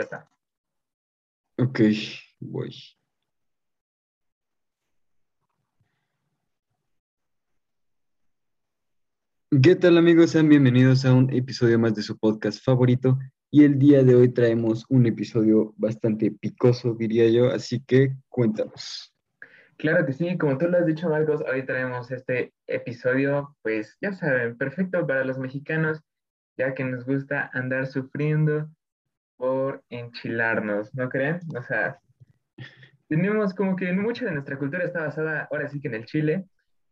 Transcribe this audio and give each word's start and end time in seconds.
Ya 0.00 0.04
está. 0.04 0.30
Ok, 1.58 1.80
voy. 2.40 2.74
¿Qué 9.62 9.76
tal 9.76 9.98
amigos? 9.98 10.30
Sean 10.30 10.48
bienvenidos 10.48 11.04
a 11.04 11.12
un 11.12 11.30
episodio 11.34 11.78
más 11.78 11.94
de 11.94 12.00
su 12.00 12.16
podcast 12.16 12.64
favorito 12.64 13.18
y 13.50 13.64
el 13.64 13.78
día 13.78 14.02
de 14.02 14.14
hoy 14.14 14.32
traemos 14.32 14.86
un 14.88 15.04
episodio 15.04 15.74
bastante 15.76 16.30
picoso, 16.30 16.94
diría 16.94 17.28
yo, 17.28 17.50
así 17.50 17.84
que 17.84 18.16
cuéntanos. 18.30 19.14
Claro 19.76 20.06
que 20.06 20.14
sí, 20.14 20.38
como 20.38 20.56
tú 20.56 20.66
lo 20.66 20.78
has 20.78 20.86
dicho, 20.86 21.10
Marcos, 21.10 21.42
hoy 21.42 21.66
traemos 21.66 22.10
este 22.10 22.54
episodio, 22.66 23.54
pues 23.60 23.98
ya 24.00 24.14
saben, 24.14 24.56
perfecto 24.56 25.06
para 25.06 25.26
los 25.26 25.36
mexicanos, 25.36 26.00
ya 26.56 26.72
que 26.72 26.84
nos 26.84 27.04
gusta 27.04 27.50
andar 27.52 27.86
sufriendo 27.86 28.70
por 29.40 29.82
enchilarnos, 29.88 30.94
¿no 30.94 31.08
creen? 31.08 31.40
O 31.56 31.62
sea, 31.62 31.98
tenemos 33.08 33.54
como 33.54 33.74
que 33.74 33.90
mucha 33.92 34.26
de 34.26 34.32
nuestra 34.32 34.58
cultura 34.58 34.84
está 34.84 35.00
basada 35.00 35.48
ahora 35.50 35.66
sí 35.70 35.80
que 35.80 35.88
en 35.88 35.94
el 35.94 36.04
chile, 36.04 36.44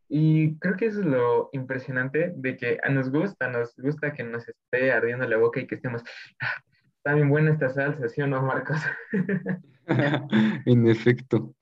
y 0.09 0.57
creo 0.59 0.75
que 0.75 0.87
eso 0.87 1.01
es 1.01 1.07
lo 1.07 1.51
impresionante 1.53 2.33
de 2.35 2.57
que 2.57 2.81
nos 2.91 3.11
gusta, 3.11 3.51
nos 3.51 3.77
gusta 3.77 4.15
que 4.15 4.25
nos 4.25 4.49
esté 4.49 4.91
ardiendo 4.91 5.29
la 5.29 5.37
boca 5.37 5.61
y 5.61 5.67
que 5.67 5.75
estemos, 5.75 6.03
"Ah, 6.41 6.55
está 6.97 7.13
bien 7.13 7.29
buena 7.29 7.53
esta 7.53 7.69
salsa, 7.69 8.09
¿sí 8.09 8.23
o 8.23 8.27
no, 8.27 8.41
Marcos? 8.41 8.81
en 10.67 10.89
efecto. 10.89 11.55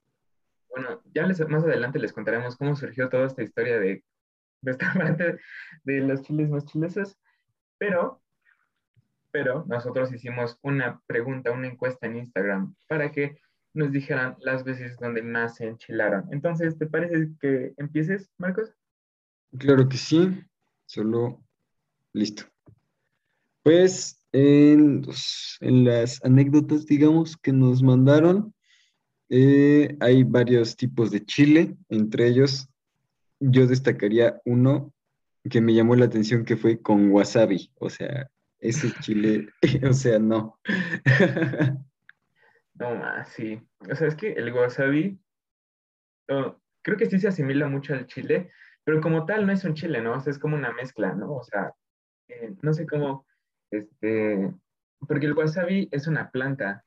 Bueno, 0.69 1.01
ya 1.13 1.27
les, 1.27 1.45
más 1.49 1.65
adelante 1.65 1.99
les 1.99 2.13
contaremos 2.13 2.55
cómo 2.55 2.77
surgió 2.77 3.09
toda 3.09 3.27
esta 3.27 3.43
historia 3.43 3.77
de, 3.77 4.05
de 4.61 4.71
esta 4.71 4.93
parte 4.93 5.37
de 5.83 5.99
los 5.99 6.21
chiles 6.21 6.49
más 6.49 6.63
chilesos, 6.65 7.17
pero, 7.77 8.21
pero 9.37 9.63
nosotros 9.67 10.11
hicimos 10.11 10.57
una 10.63 10.99
pregunta, 11.05 11.51
una 11.51 11.67
encuesta 11.67 12.07
en 12.07 12.17
Instagram 12.17 12.73
para 12.87 13.11
que 13.11 13.37
nos 13.71 13.91
dijeran 13.91 14.35
las 14.39 14.63
veces 14.63 14.97
donde 14.97 15.21
más 15.21 15.57
se 15.57 15.67
enchilaron. 15.67 16.27
Entonces, 16.31 16.75
¿te 16.75 16.87
parece 16.87 17.29
que 17.39 17.71
empieces, 17.77 18.31
Marcos? 18.39 18.73
Claro 19.55 19.87
que 19.87 19.97
sí, 19.97 20.43
solo 20.87 21.39
listo. 22.13 22.45
Pues 23.61 24.23
en, 24.31 25.05
las 25.61 26.25
anécdotas, 26.25 26.87
digamos, 26.87 27.37
que 27.37 27.53
nos 27.53 27.83
mandaron, 27.83 28.55
eh, 29.29 29.95
hay 29.99 30.23
varios 30.23 30.75
tipos 30.75 31.11
de 31.11 31.23
chile, 31.23 31.77
entre 31.89 32.27
ellos 32.27 32.67
yo 33.39 33.67
destacaría 33.67 34.41
uno 34.45 34.91
que 35.47 35.61
me 35.61 35.75
llamó 35.75 35.95
la 35.95 36.05
atención 36.05 36.43
que 36.43 36.57
fue 36.57 36.81
con 36.81 37.11
wasabi, 37.11 37.71
o 37.75 37.91
sea, 37.91 38.31
ese 38.59 38.91
chile, 39.01 39.49
o 39.89 39.93
sea, 39.93 40.19
no. 40.19 40.59
No 42.79 42.95
más, 42.95 43.29
sí. 43.29 43.59
O 43.89 43.95
sea, 43.95 44.07
es 44.07 44.15
que 44.15 44.33
el 44.33 44.53
wasabi, 44.53 45.19
oh, 46.29 46.61
creo 46.83 46.95
que 46.95 47.07
sí 47.07 47.19
se 47.19 47.27
asimila 47.27 47.67
mucho 47.67 47.93
al 47.93 48.05
chile, 48.05 48.51
pero 48.83 49.01
como 49.01 49.25
tal 49.25 49.45
no 49.45 49.51
es 49.51 49.63
un 49.63 49.73
chile, 49.73 50.01
¿no? 50.01 50.13
O 50.13 50.19
sea, 50.19 50.31
es 50.31 50.39
como 50.39 50.55
una 50.55 50.71
mezcla, 50.71 51.13
¿no? 51.13 51.33
O 51.33 51.43
sea, 51.43 51.73
eh, 52.27 52.53
no 52.61 52.73
sé 52.73 52.85
cómo, 52.85 53.25
este, 53.71 54.53
porque 55.07 55.25
el 55.25 55.33
wasabi 55.33 55.89
es 55.91 56.07
una 56.07 56.29
planta, 56.29 56.85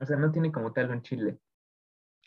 o 0.00 0.06
sea, 0.06 0.16
no 0.16 0.30
tiene 0.30 0.52
como 0.52 0.72
tal 0.72 0.90
un 0.90 1.02
chile. 1.02 1.38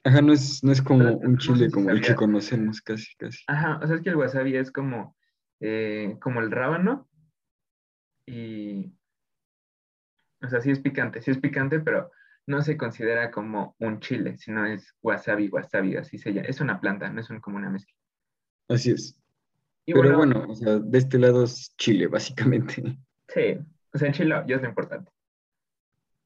Ajá, 0.03 0.21
no 0.21 0.33
es, 0.33 0.63
no 0.63 0.71
es 0.71 0.81
como 0.81 1.03
Pero 1.05 1.17
un 1.17 1.33
no 1.33 1.39
sé 1.39 1.47
chile 1.47 1.65
si 1.67 1.71
como 1.71 1.89
el 1.89 2.01
que 2.01 2.15
conocemos 2.15 2.81
casi, 2.81 3.15
casi. 3.15 3.43
Ajá, 3.47 3.79
o 3.81 3.87
sea, 3.87 3.95
es 3.95 4.01
que 4.01 4.09
el 4.09 4.15
wasabi 4.15 4.55
es 4.55 4.71
como, 4.71 5.15
eh, 5.59 6.17
como 6.21 6.41
el 6.41 6.51
rábano 6.51 7.08
y, 8.29 8.93
o 10.41 10.47
sea, 10.49 10.61
sí 10.61 10.71
es 10.71 10.79
picante, 10.79 11.21
sí 11.21 11.31
es 11.31 11.37
picante, 11.39 11.79
pero 11.79 12.11
no 12.47 12.61
se 12.61 12.77
considera 12.77 13.29
como 13.31 13.75
un 13.79 13.99
chile, 13.99 14.37
sino 14.37 14.65
es 14.65 14.95
wasabi, 15.01 15.49
wasabi, 15.49 15.97
así 15.97 16.17
se 16.17 16.33
llama. 16.33 16.47
Es 16.47 16.61
una 16.61 16.79
planta, 16.79 17.09
no 17.09 17.19
es 17.21 17.29
un- 17.29 17.39
como 17.41 17.57
una 17.57 17.69
mezcla. 17.69 17.93
Así 18.69 18.91
es. 18.91 19.19
Y 19.85 19.93
Pero 19.93 20.17
bueno, 20.17 20.39
bueno, 20.39 20.51
o 20.51 20.55
sea, 20.55 20.79
de 20.79 20.97
este 20.97 21.17
lado 21.19 21.43
es 21.43 21.75
chile, 21.77 22.07
básicamente. 22.07 22.97
sí, 23.27 23.57
o 23.93 23.97
sea, 23.97 24.07
enchilado, 24.07 24.45
ya 24.47 24.55
es 24.57 24.61
lo 24.61 24.69
importante. 24.69 25.11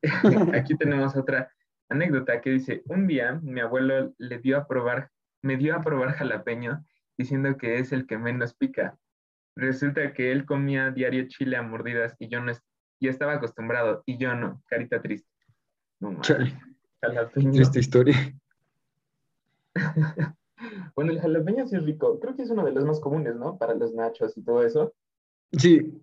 Aquí 0.53 0.75
tenemos 0.77 1.15
otra 1.15 1.51
anécdota 1.89 2.41
que 2.41 2.49
dice, 2.51 2.83
un 2.87 3.07
día 3.07 3.39
mi 3.41 3.61
abuelo 3.61 4.13
le 4.17 4.39
dio 4.39 4.57
a 4.57 4.67
probar, 4.67 5.11
me 5.41 5.57
dio 5.57 5.75
a 5.75 5.81
probar 5.81 6.13
jalapeño 6.13 6.85
diciendo 7.17 7.57
que 7.57 7.79
es 7.79 7.91
el 7.91 8.05
que 8.07 8.17
menos 8.17 8.53
pica. 8.53 8.97
Resulta 9.55 10.13
que 10.13 10.31
él 10.31 10.45
comía 10.45 10.91
diario 10.91 11.27
chile 11.27 11.57
a 11.57 11.61
mordidas 11.61 12.15
y 12.19 12.27
yo 12.27 12.41
no, 12.41 12.51
y 12.99 13.07
estaba 13.07 13.33
acostumbrado 13.33 14.03
y 14.05 14.17
yo 14.17 14.33
no, 14.35 14.61
carita 14.65 15.01
triste. 15.01 15.29
No 15.99 16.19
Chale, 16.21 16.57
jalapeño. 17.01 17.51
triste 17.51 17.79
historia. 17.79 18.15
Bueno, 20.95 21.11
el 21.11 21.19
jalapeño 21.19 21.67
sí 21.67 21.75
es 21.75 21.83
rico. 21.83 22.19
Creo 22.19 22.35
que 22.35 22.43
es 22.43 22.49
uno 22.49 22.63
de 22.63 22.71
los 22.71 22.85
más 22.85 22.99
comunes, 22.99 23.35
¿no? 23.35 23.57
Para 23.57 23.73
los 23.73 23.93
nachos 23.93 24.37
y 24.37 24.43
todo 24.43 24.63
eso. 24.63 24.93
Sí, 25.51 26.01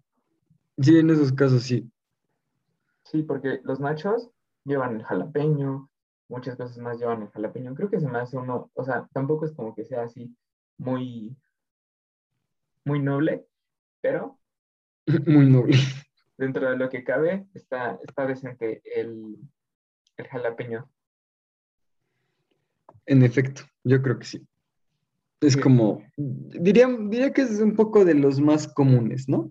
sí, 0.78 0.98
en 0.98 1.10
esos 1.10 1.32
casos 1.32 1.62
sí. 1.62 1.90
Sí, 3.04 3.22
porque 3.22 3.60
los 3.64 3.80
nachos 3.80 4.30
llevan 4.64 4.96
el 4.96 5.04
jalapeño, 5.04 5.88
muchas 6.28 6.56
cosas 6.56 6.78
más 6.78 6.98
llevan 6.98 7.22
el 7.22 7.30
jalapeño. 7.30 7.74
Creo 7.74 7.88
que 7.90 8.00
se 8.00 8.08
me 8.08 8.18
hace 8.18 8.36
uno, 8.36 8.70
o 8.74 8.84
sea, 8.84 9.08
tampoco 9.12 9.46
es 9.46 9.52
como 9.52 9.74
que 9.74 9.84
sea 9.84 10.02
así 10.02 10.34
muy, 10.78 11.36
muy 12.84 13.00
noble, 13.00 13.46
pero 14.00 14.38
Muy 15.26 15.46
noble. 15.46 15.76
dentro 16.36 16.70
de 16.70 16.76
lo 16.76 16.88
que 16.88 17.04
cabe 17.04 17.46
está, 17.54 17.98
está 18.06 18.26
decente 18.26 18.82
el, 18.84 19.36
el 20.16 20.26
jalapeño. 20.28 20.88
En 23.06 23.22
efecto, 23.22 23.62
yo 23.84 24.00
creo 24.02 24.18
que 24.18 24.24
sí. 24.26 24.46
Es 25.40 25.54
Sí. 25.54 25.60
como, 25.60 26.02
diría, 26.16 26.86
diría 26.86 27.32
que 27.32 27.42
es 27.42 27.60
un 27.60 27.74
poco 27.74 28.04
de 28.04 28.14
los 28.14 28.40
más 28.40 28.68
comunes, 28.68 29.28
¿no? 29.28 29.50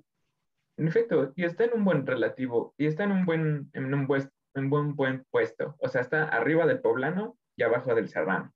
En 0.78 0.88
efecto, 0.88 1.34
y 1.36 1.44
está 1.44 1.66
en 1.66 1.74
un 1.74 1.84
buen 1.84 2.06
relativo, 2.06 2.74
y 2.78 2.86
está 2.86 3.04
en 3.04 3.12
un 3.12 3.26
buen, 3.26 3.70
en 3.74 3.94
un 3.94 4.08
buen, 4.08 4.30
en 4.54 4.70
buen, 4.70 4.96
buen 4.96 5.26
puesto. 5.30 5.76
O 5.80 5.90
sea, 5.90 6.02
está 6.02 6.24
arriba 6.26 6.66
del 6.66 6.80
poblano 6.80 7.38
y 7.58 7.64
abajo 7.64 7.94
del 7.96 8.08
serrano. 8.08 8.54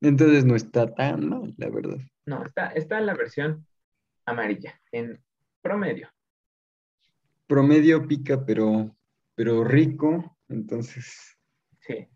Entonces 0.00 0.44
no 0.44 0.56
está 0.56 0.92
tan 0.94 1.28
mal, 1.28 1.54
la 1.58 1.68
verdad. 1.68 1.98
No, 2.26 2.44
está, 2.44 2.68
está 2.68 2.98
en 2.98 3.06
la 3.06 3.14
versión 3.14 3.66
amarilla, 4.24 4.80
en 4.92 5.20
promedio. 5.62 6.08
Promedio 7.46 8.06
pica, 8.06 8.44
pero, 8.44 8.96
pero 9.34 9.64
rico. 9.64 10.36
Entonces, 10.48 11.36
Sí. 11.80 12.06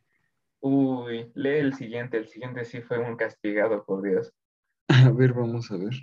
Uy, 0.60 1.30
lee 1.34 1.58
el 1.58 1.74
siguiente. 1.74 2.16
El 2.16 2.28
siguiente 2.28 2.64
sí 2.64 2.80
fue 2.80 2.98
un 2.98 3.16
castigado, 3.16 3.84
por 3.84 4.02
Dios. 4.02 4.32
a 4.88 5.10
ver, 5.10 5.32
vamos 5.32 5.70
a 5.70 5.76
ver. 5.76 5.94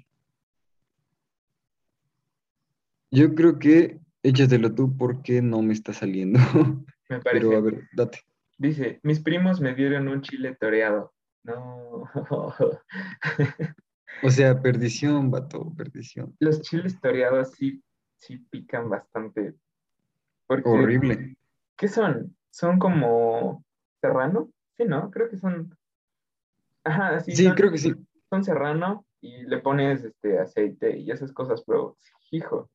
Yo 3.11 3.33
creo 3.35 3.59
que 3.59 3.99
échatelo 4.23 4.73
tú 4.73 4.95
porque 4.97 5.41
no 5.41 5.61
me 5.61 5.73
está 5.73 5.93
saliendo. 5.93 6.39
Me 7.09 7.19
parece. 7.23 7.45
Pero 7.45 7.57
a 7.57 7.61
ver, 7.61 7.87
date. 7.93 8.19
Dice, 8.57 8.99
mis 9.03 9.19
primos 9.19 9.59
me 9.59 9.73
dieron 9.73 10.07
un 10.07 10.21
chile 10.21 10.55
toreado. 10.59 11.13
No. 11.43 12.09
O 14.23 14.29
sea, 14.29 14.61
perdición, 14.61 15.31
vato, 15.31 15.73
perdición. 15.75 16.35
Los 16.39 16.61
chiles 16.61 16.99
toreados 16.99 17.51
sí, 17.51 17.83
sí 18.17 18.37
pican 18.37 18.89
bastante. 18.89 19.55
Porque, 20.47 20.69
Horrible. 20.69 21.37
¿qué 21.75 21.87
son? 21.87 22.35
¿Son 22.49 22.77
como 22.77 23.63
serrano? 24.01 24.51
Sí, 24.77 24.85
¿no? 24.85 25.09
Creo 25.09 25.29
que 25.29 25.37
son. 25.37 25.75
Ajá, 26.83 27.19
sí, 27.21 27.35
Sí, 27.35 27.45
son, 27.45 27.55
creo 27.55 27.71
que 27.71 27.77
sí. 27.77 27.95
son 28.29 28.43
serrano 28.43 29.05
y 29.21 29.43
le 29.43 29.59
pones 29.59 30.03
este 30.03 30.39
aceite 30.39 30.97
y 30.97 31.11
esas 31.11 31.31
cosas, 31.31 31.63
pero 31.65 31.97
hijo, 32.31 32.69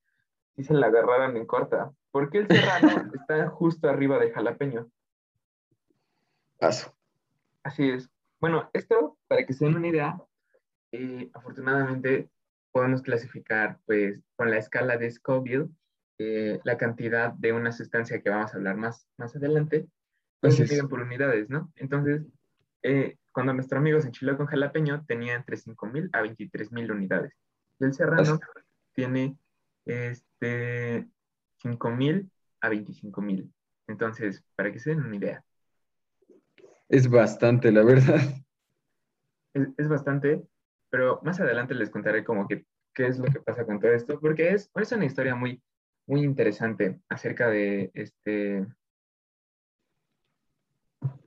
sí 0.55 0.63
se 0.65 0.75
la 0.75 0.87
agarraron 0.87 1.37
en 1.37 1.47
corta. 1.47 1.93
¿Por 2.11 2.31
qué 2.31 2.39
el 2.39 2.49
serrano 2.49 2.89
está 3.15 3.49
justo 3.51 3.89
arriba 3.89 4.19
del 4.19 4.33
jalapeño? 4.33 4.89
Paso. 6.59 6.95
Así 7.63 7.91
es. 7.91 8.09
Bueno, 8.41 8.71
esto, 8.73 9.19
para 9.27 9.47
que 9.47 9.53
se 9.53 9.65
den 9.65 9.77
una 9.77 9.89
idea, 9.89 10.21
eh, 10.93 11.31
afortunadamente 11.33 12.29
podemos 12.71 13.03
clasificar, 13.03 13.79
pues, 13.87 14.21
con 14.37 14.51
la 14.51 14.59
escala 14.59 14.97
de 14.99 15.11
Scoville, 15.11 15.69
eh, 16.19 16.61
la 16.65 16.77
cantidad 16.77 17.33
de 17.33 17.53
una 17.53 17.73
sustancia 17.73 18.21
que 18.21 18.31
vamos 18.31 18.53
a 18.53 18.57
hablar 18.57 18.77
más, 18.77 19.09
más 19.17 19.35
adelante, 19.37 19.87
pues 20.41 20.57
se 20.57 20.65
miden 20.65 20.89
por 20.89 21.01
unidades, 21.01 21.49
¿no? 21.49 21.73
Entonces, 21.77 22.23
eh, 22.83 23.17
cuando 23.33 23.53
nuestro 23.53 23.79
amigo 23.79 24.01
se 24.01 24.09
enchiló 24.09 24.37
con 24.37 24.47
jalapeño, 24.47 25.05
tenía 25.07 25.35
entre 25.35 25.57
5.000 25.57 26.09
a 26.13 26.23
23.000 26.23 26.91
unidades. 26.91 27.33
Y 27.79 27.85
el 27.85 27.95
serrano 27.95 28.39
tiene 28.93 29.37
este, 29.85 31.07
5.000 31.63 32.31
a 32.61 32.71
25.000. 32.71 33.53
Entonces, 33.89 34.45
para 34.55 34.73
que 34.73 34.79
se 34.79 34.91
den 34.91 35.01
una 35.01 35.17
idea. 35.17 35.45
Es 36.89 37.09
bastante, 37.09 37.73
la 37.73 37.83
verdad. 37.83 38.21
es, 39.55 39.89
bastante, 39.89 40.43
pero 40.91 41.21
más 41.23 41.41
adelante 41.41 41.75
les 41.75 41.91
contaré 41.91 42.25
como 42.25 42.47
que 42.47 42.65
qué 42.95 43.09
es 43.09 43.19
lo 43.19 43.25
que 43.25 43.41
pasa 43.41 43.67
con 43.67 43.81
todo 43.81 43.93
esto, 43.93 44.21
porque 44.21 44.51
es, 44.51 44.71
es 44.75 44.93
una 44.93 45.05
historia 45.05 45.35
muy, 45.35 45.63
muy 46.07 46.23
interesante 46.23 47.01
acerca 47.09 47.49
de 47.49 47.91
este, 47.95 48.67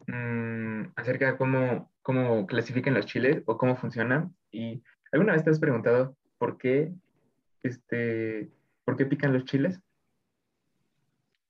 mm, 0.07 0.93
acerca 0.95 1.31
de 1.31 1.37
cómo, 1.37 1.91
cómo 2.01 2.47
clasifican 2.47 2.93
los 2.93 3.05
chiles 3.05 3.43
o 3.45 3.57
cómo 3.57 3.75
funcionan. 3.75 4.35
¿Y 4.51 4.81
alguna 5.11 5.33
vez 5.33 5.43
te 5.43 5.49
has 5.49 5.59
preguntado 5.59 6.15
por 6.37 6.57
qué, 6.57 6.93
este, 7.63 8.49
por 8.85 8.95
qué 8.95 9.05
pican 9.05 9.33
los 9.33 9.43
chiles? 9.45 9.79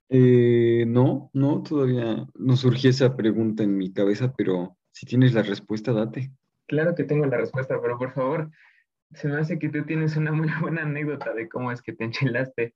Eh, 0.10 0.86
no, 0.88 1.30
no, 1.34 1.62
todavía 1.62 2.28
no 2.36 2.58
surgió 2.58 2.90
esa 2.90 3.16
pregunta 3.16 3.64
en 3.64 3.78
mi 3.78 3.94
cabeza, 3.94 4.34
pero 4.36 4.76
si 4.92 5.06
tienes 5.06 5.34
la 5.34 5.44
respuesta, 5.44 5.94
date. 5.94 6.32
Claro 6.68 6.96
que 6.96 7.04
tengo 7.04 7.26
la 7.26 7.38
respuesta, 7.38 7.80
pero 7.82 7.98
por 7.98 8.12
favor, 8.14 8.50
se 9.14 9.28
me 9.28 9.38
hace 9.38 9.60
que 9.60 9.70
tú 9.70 9.86
tienes 9.86 10.16
una 10.16 10.32
muy 10.32 10.48
buena 10.62 10.82
anécdota 10.84 11.34
de 11.34 11.48
cómo 11.48 11.72
es 11.72 11.82
que 11.82 11.94
te 11.94 12.06
enchilaste. 12.06 12.74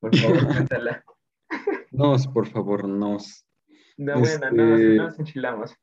Por 0.00 0.16
favor, 0.16 0.46
cuéntala. 0.46 1.04
Nos, 1.92 2.26
por 2.26 2.46
favor, 2.48 2.86
nos. 2.88 3.46
No, 3.96 4.18
bueno, 4.18 4.50
no, 4.50 4.76
Este- 4.76 4.96
nos 4.96 5.18
enchilamos. 5.18 5.74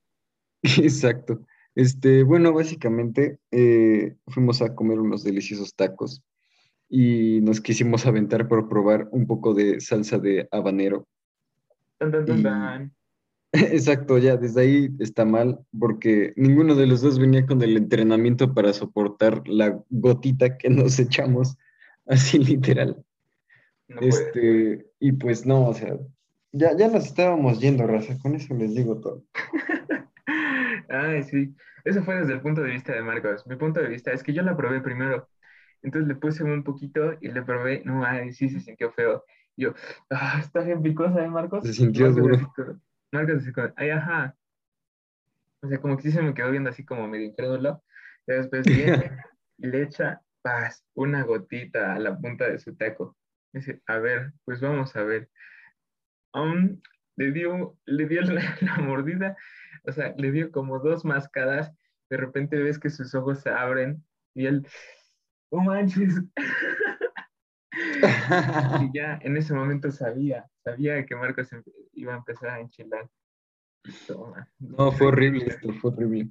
Exacto. 0.62 1.46
Este, 1.76 2.22
bueno, 2.24 2.54
básicamente 2.54 3.40
eh, 3.50 4.16
fuimos 4.28 4.62
a 4.62 4.76
comer 4.76 5.00
unos 5.00 5.24
deliciosos 5.24 5.74
tacos 5.76 6.22
y 6.90 7.42
nos 7.42 7.62
quisimos 7.62 8.06
aventar 8.06 8.48
por 8.48 8.70
probar 8.70 9.08
un 9.12 9.26
poco 9.28 9.54
de 9.54 9.82
salsa 9.82 10.20
de 10.20 10.48
habanero. 10.52 11.08
Tan, 11.98 12.12
tan, 12.12 12.26
tan, 12.26 12.40
Y- 12.40 12.44
tan. 12.44 12.94
Exacto, 13.54 14.18
ya 14.18 14.36
desde 14.36 14.62
ahí 14.62 14.90
está 15.00 15.26
mal 15.26 15.60
porque 15.78 16.34
ninguno 16.36 16.74
de 16.74 16.88
los 16.88 17.02
dos 17.02 17.20
venía 17.20 17.46
con 17.46 17.62
el 17.62 17.78
entrenamiento 17.78 18.54
para 18.54 18.74
soportar 18.74 19.48
la 19.48 19.80
gotita 19.90 20.58
que 20.58 20.70
nos 20.70 20.98
echamos, 20.98 21.56
así 22.08 22.40
literal. 22.40 23.04
No. 23.88 24.02
Este, 24.02 24.88
y 25.00 25.12
pues 25.12 25.46
no, 25.46 25.68
o 25.68 25.74
sea, 25.74 25.98
ya, 26.52 26.76
ya 26.76 26.88
nos 26.88 27.06
estábamos 27.06 27.60
yendo, 27.60 27.86
raza, 27.86 28.18
con 28.20 28.36
eso 28.36 28.54
les 28.56 28.74
digo 28.74 29.00
todo. 29.00 29.24
Ay, 30.90 31.24
sí. 31.24 31.54
Eso 31.84 32.04
fue 32.04 32.16
desde 32.16 32.34
el 32.34 32.42
punto 32.42 32.62
de 32.62 32.72
vista 32.72 32.94
de 32.94 33.02
Marcos. 33.02 33.46
Mi 33.46 33.56
punto 33.56 33.82
de 33.82 33.90
vista 33.90 34.12
es 34.12 34.24
que 34.24 34.34
yo 34.34 34.42
la 34.42 34.56
probé 34.56 34.82
primero. 34.82 35.28
Entonces 35.84 36.08
le 36.08 36.16
puse 36.16 36.44
un 36.44 36.64
poquito 36.64 37.14
y 37.22 37.30
le 37.30 37.42
probé. 37.44 37.84
No, 37.86 38.04
ay, 38.06 38.34
sí 38.34 38.50
se 38.50 38.60
sintió 38.60 38.92
feo. 38.92 39.24
Y 39.56 39.64
yo, 39.64 39.74
ah, 40.10 40.40
está 40.40 40.62
bien 40.62 40.82
picosa, 40.82 41.24
¿eh, 41.24 41.30
Marcos? 41.30 41.64
Se 41.64 41.74
sintió 41.74 42.08
Marcos 42.08 42.22
duro. 42.22 42.36
así 42.36 42.80
Marcos 43.12 43.36
así 43.42 43.54
como, 43.54 43.74
ay, 43.76 43.90
ajá. 43.90 44.36
O 45.62 45.68
sea, 45.68 45.80
como 45.80 45.98
que 45.98 46.04
sí 46.04 46.12
se 46.12 46.22
me 46.22 46.34
quedó 46.34 46.52
viendo 46.52 46.70
así 46.70 46.84
como 46.84 47.08
medio 47.08 47.28
incrédulo. 47.28 47.84
Y 48.26 48.34
después 48.34 48.66
viene 48.66 49.12
y 49.58 49.68
le 49.68 49.84
echa, 49.84 50.22
paz, 50.42 50.86
una 50.94 51.24
gotita 51.24 51.94
a 51.94 52.00
la 52.00 52.18
punta 52.18 52.50
de 52.50 52.60
su 52.60 52.76
taco. 52.76 53.16
Dice, 53.54 53.82
a 53.88 54.00
ver, 54.00 54.34
pues 54.46 54.62
vamos 54.62 54.96
a 54.96 55.04
ver. 55.04 55.30
Um, 56.34 56.82
le 57.16 57.32
dio, 57.32 57.78
le 57.86 58.08
dio 58.08 58.22
la, 58.22 58.58
la 58.62 58.78
mordida, 58.78 59.36
o 59.84 59.92
sea, 59.92 60.14
le 60.18 60.32
dio 60.32 60.52
como 60.52 60.80
dos 60.80 61.06
mascadas, 61.06 61.72
de 62.10 62.18
repente 62.18 62.62
ves 62.62 62.80
que 62.80 62.90
sus 62.90 63.14
ojos 63.16 63.42
se 63.42 63.50
abren 63.50 64.04
y 64.34 64.48
él, 64.48 64.68
¡oh 65.54 65.62
manches! 65.62 66.16
Y 68.82 68.92
ya 68.94 69.20
en 69.24 69.36
ese 69.38 69.54
momento 69.54 69.90
sabía, 69.92 70.46
sabía 70.64 71.06
que 71.06 71.16
Marcos 71.16 71.52
em- 71.54 71.64
iba 71.94 72.14
a 72.14 72.18
empezar 72.18 72.50
a 72.50 72.60
enchilar. 72.60 73.10
Toma. 74.08 74.48
No, 74.60 74.92
fue 74.92 75.08
horrible 75.08 75.46
esto, 75.48 75.74
fue 75.74 75.92
horrible. 75.92 76.30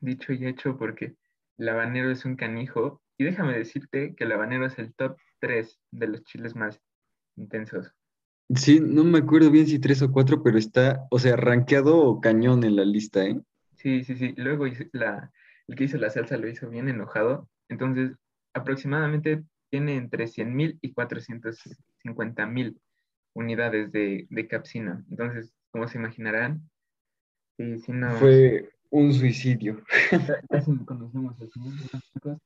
Dicho 0.00 0.32
y 0.32 0.46
hecho, 0.46 0.76
porque 0.76 1.16
el 1.56 1.68
habanero 1.68 2.10
es 2.10 2.24
un 2.24 2.36
canijo. 2.36 3.00
Y 3.16 3.24
déjame 3.24 3.56
decirte 3.56 4.14
que 4.14 4.24
el 4.24 4.32
habanero 4.32 4.66
es 4.66 4.78
el 4.78 4.94
top 4.94 5.16
3 5.40 5.80
de 5.90 6.06
los 6.08 6.22
chiles 6.24 6.54
más 6.54 6.80
intensos. 7.36 7.92
Sí, 8.54 8.80
no 8.80 9.04
me 9.04 9.18
acuerdo 9.18 9.50
bien 9.50 9.66
si 9.66 9.78
tres 9.78 10.00
o 10.02 10.10
cuatro, 10.10 10.42
pero 10.42 10.56
está, 10.56 11.06
o 11.10 11.18
sea, 11.18 11.36
rankeado 11.36 12.20
cañón 12.20 12.64
en 12.64 12.76
la 12.76 12.84
lista, 12.84 13.24
¿eh? 13.24 13.40
Sí, 13.76 14.04
sí, 14.04 14.16
sí. 14.16 14.34
Luego 14.36 14.66
la, 14.92 15.30
el 15.66 15.76
que 15.76 15.84
hizo 15.84 15.98
la 15.98 16.10
salsa 16.10 16.36
lo 16.36 16.48
hizo 16.48 16.68
bien 16.68 16.88
enojado. 16.88 17.48
Entonces, 17.68 18.16
aproximadamente 18.58 19.42
tiene 19.70 19.96
entre 19.96 20.26
100.000 20.26 20.78
y 20.80 20.92
450.000 20.92 22.78
unidades 23.34 23.92
de, 23.92 24.26
de 24.30 24.48
capsina. 24.48 25.04
Entonces, 25.10 25.54
como 25.70 25.86
se 25.88 25.98
imaginarán, 25.98 26.68
sí, 27.56 27.78
sí 27.80 27.92
nos- 27.92 28.18
Fue 28.18 28.70
un 28.90 29.12
suicidio. 29.12 29.82
ca- 30.10 30.40
casi 30.50 30.70
no 30.72 30.84
conocemos 30.86 31.40
al 31.40 31.50
señor 31.50 32.38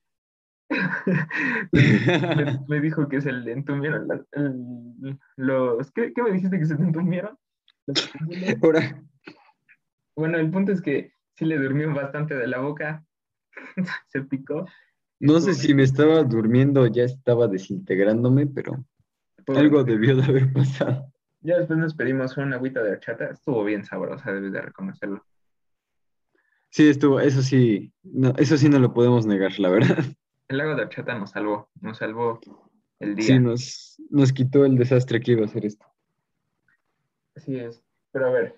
me, 1.73 2.59
me 2.69 2.81
dijo 2.81 3.09
que 3.09 3.21
se 3.21 3.31
le 3.33 3.53
entumieron 3.53 4.09
las- 4.09 4.27
el- 4.33 5.19
los... 5.37 5.91
¿qué, 5.93 6.13
qué 6.15 6.23
me 6.23 6.33
dijiste 6.33 6.59
que 6.59 6.67
se 6.67 6.77
te 6.77 6.83
entumieron? 6.83 7.37
Ahora, 8.63 9.03
Bueno, 10.17 10.39
el 10.39 10.51
punto 10.51 10.73
es 10.73 10.81
que 10.81 11.13
sí 11.35 11.45
le 11.45 11.59
durmió 11.59 11.93
bastante 11.95 12.35
de 12.35 12.47
la 12.47 12.59
boca. 12.61 13.05
se 14.09 14.23
picó. 14.23 14.67
No 15.23 15.41
sé 15.41 15.55
si 15.55 15.73
me 15.73 15.85
estaba 15.85 16.25
durmiendo, 16.25 16.83
o 16.83 16.87
ya 16.89 17.05
estaba 17.05 17.47
desintegrándome, 17.47 18.49
pero 18.49 18.85
Pobre. 19.47 19.61
algo 19.61 19.85
debió 19.85 20.17
de 20.17 20.25
haber 20.25 20.53
pasado. 20.53 21.13
Ya 21.43 21.59
después 21.59 21.79
nos 21.79 21.95
pedimos 21.95 22.37
una 22.37 22.57
agüita 22.57 22.83
de 22.83 22.91
horchata. 22.91 23.27
Estuvo 23.27 23.63
bien 23.63 23.85
sabrosa, 23.85 24.33
debes 24.33 24.53
de 24.53 24.61
reconocerlo. 24.63 25.25
Sí, 26.71 26.89
estuvo, 26.89 27.21
eso 27.21 27.41
sí, 27.41 27.93
no, 28.03 28.35
eso 28.37 28.57
sí 28.57 28.69
no 28.69 28.81
lo 28.81 28.93
podemos 28.93 29.25
negar, 29.25 29.59
la 29.61 29.69
verdad. 29.69 30.05
El 30.49 30.61
agua 30.61 30.75
de 30.75 30.83
horchata 30.83 31.17
nos 31.17 31.31
salvó, 31.31 31.71
nos 31.81 31.99
salvó 31.99 32.41
el 32.99 33.15
día. 33.15 33.27
Sí, 33.27 33.39
nos, 33.39 34.03
nos 34.11 34.33
quitó 34.33 34.65
el 34.65 34.77
desastre 34.77 35.21
que 35.21 35.33
iba 35.33 35.45
a 35.45 35.49
ser 35.49 35.67
esto. 35.67 35.87
Así 37.37 37.57
es. 37.57 37.81
Pero 38.11 38.27
a 38.27 38.31
ver, 38.31 38.57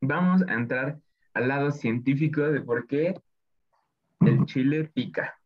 vamos 0.00 0.42
a 0.48 0.54
entrar 0.54 1.00
al 1.34 1.48
lado 1.48 1.72
científico 1.72 2.42
de 2.42 2.60
por 2.60 2.86
qué 2.86 3.20
el 4.20 4.44
chile 4.46 4.90
pica. 4.94 5.38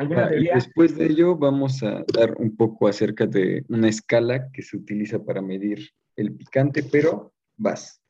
¿Alguna 0.00 0.24
Ah, 0.24 0.28
teoría? 0.30 0.54
después 0.54 0.96
de 0.96 1.04
ello 1.06 1.36
vamos 1.36 1.82
a 1.82 2.02
dar 2.14 2.34
un 2.38 2.56
poco 2.56 2.88
acerca 2.88 3.26
de 3.26 3.64
una 3.68 3.88
escala 3.90 4.50
que 4.50 4.62
se 4.62 4.78
utiliza 4.78 5.22
para 5.22 5.42
medir 5.42 5.90
el 6.16 6.34
picante, 6.34 6.82
pero 6.82 7.34
vas. 7.58 8.00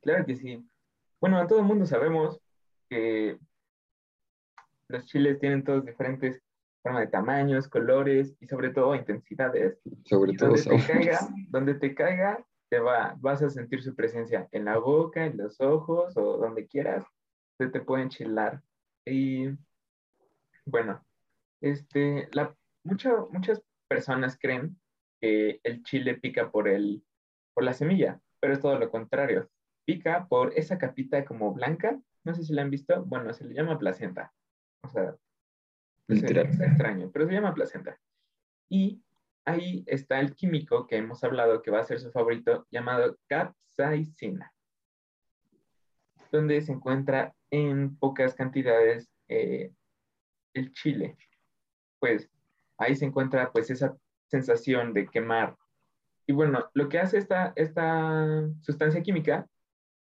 Claro 0.00 0.24
que 0.24 0.36
sí. 0.36 0.66
Bueno, 1.20 1.46
todo 1.46 1.58
el 1.58 1.66
mundo 1.66 1.84
sabemos 1.84 2.40
que 2.88 3.38
los 4.88 5.04
chiles 5.04 5.38
tienen 5.38 5.62
todos 5.62 5.84
diferentes 5.84 6.40
formas 6.82 7.02
de 7.02 7.08
tamaños, 7.08 7.68
colores 7.68 8.34
y 8.40 8.46
sobre 8.46 8.70
todo 8.70 8.94
intensidades. 8.94 9.78
Sobre 10.06 10.32
Y 10.32 10.36
todo 10.36 10.48
donde 10.48 10.62
te 10.64 10.86
caiga, 10.86 11.18
donde 11.50 11.74
te 11.74 11.94
caiga, 11.94 12.46
te 12.70 12.78
va, 12.78 13.16
vas 13.20 13.42
a 13.42 13.50
sentir 13.50 13.82
su 13.82 13.94
presencia 13.94 14.48
en 14.50 14.64
la 14.64 14.78
boca, 14.78 15.26
en 15.26 15.36
los 15.36 15.60
ojos 15.60 16.16
o 16.16 16.38
donde 16.38 16.66
quieras. 16.66 17.04
Se 17.58 17.68
te 17.68 17.80
puede 17.82 18.04
enchilar. 18.04 18.62
Y 19.04 19.48
bueno, 20.64 21.04
este, 21.60 22.28
la, 22.32 22.54
mucha- 22.84 23.26
muchas 23.30 23.62
personas 23.88 24.38
creen 24.38 24.80
que 25.20 25.60
el 25.62 25.82
chile 25.84 26.14
pica 26.14 26.50
por, 26.50 26.68
el, 26.68 27.04
por 27.54 27.64
la 27.64 27.72
semilla, 27.72 28.20
pero 28.40 28.52
es 28.52 28.60
todo 28.60 28.78
lo 28.78 28.90
contrario. 28.90 29.50
Pica 29.84 30.26
por 30.28 30.52
esa 30.56 30.78
capita 30.78 31.24
como 31.24 31.52
blanca. 31.52 32.00
No 32.24 32.34
sé 32.34 32.44
si 32.44 32.52
la 32.52 32.62
han 32.62 32.70
visto. 32.70 33.04
Bueno, 33.04 33.32
se 33.32 33.44
le 33.44 33.54
llama 33.54 33.78
placenta. 33.78 34.32
O 34.82 34.88
sea, 34.88 35.16
es, 36.08 36.22
extraño, 36.22 37.10
pero 37.12 37.26
se 37.26 37.32
llama 37.32 37.54
placenta. 37.54 37.98
Y 38.68 39.02
ahí 39.44 39.84
está 39.86 40.20
el 40.20 40.34
químico 40.34 40.86
que 40.86 40.96
hemos 40.96 41.22
hablado 41.24 41.62
que 41.62 41.70
va 41.70 41.80
a 41.80 41.84
ser 41.84 42.00
su 42.00 42.10
favorito, 42.10 42.66
llamado 42.70 43.18
capsaicina, 43.26 44.52
donde 46.30 46.60
se 46.62 46.72
encuentra 46.72 47.34
en 47.50 47.96
pocas 47.96 48.34
cantidades 48.34 49.10
eh, 49.28 49.72
el 50.54 50.72
chile. 50.72 51.16
Pues 51.98 52.28
ahí 52.78 52.96
se 52.96 53.04
encuentra 53.04 53.52
pues 53.52 53.70
esa 53.70 53.96
sensación 54.26 54.92
de 54.92 55.06
quemar. 55.06 55.56
Y 56.26 56.32
bueno, 56.32 56.70
lo 56.74 56.88
que 56.88 56.98
hace 56.98 57.18
esta, 57.18 57.52
esta 57.56 58.48
sustancia 58.60 59.02
química 59.02 59.46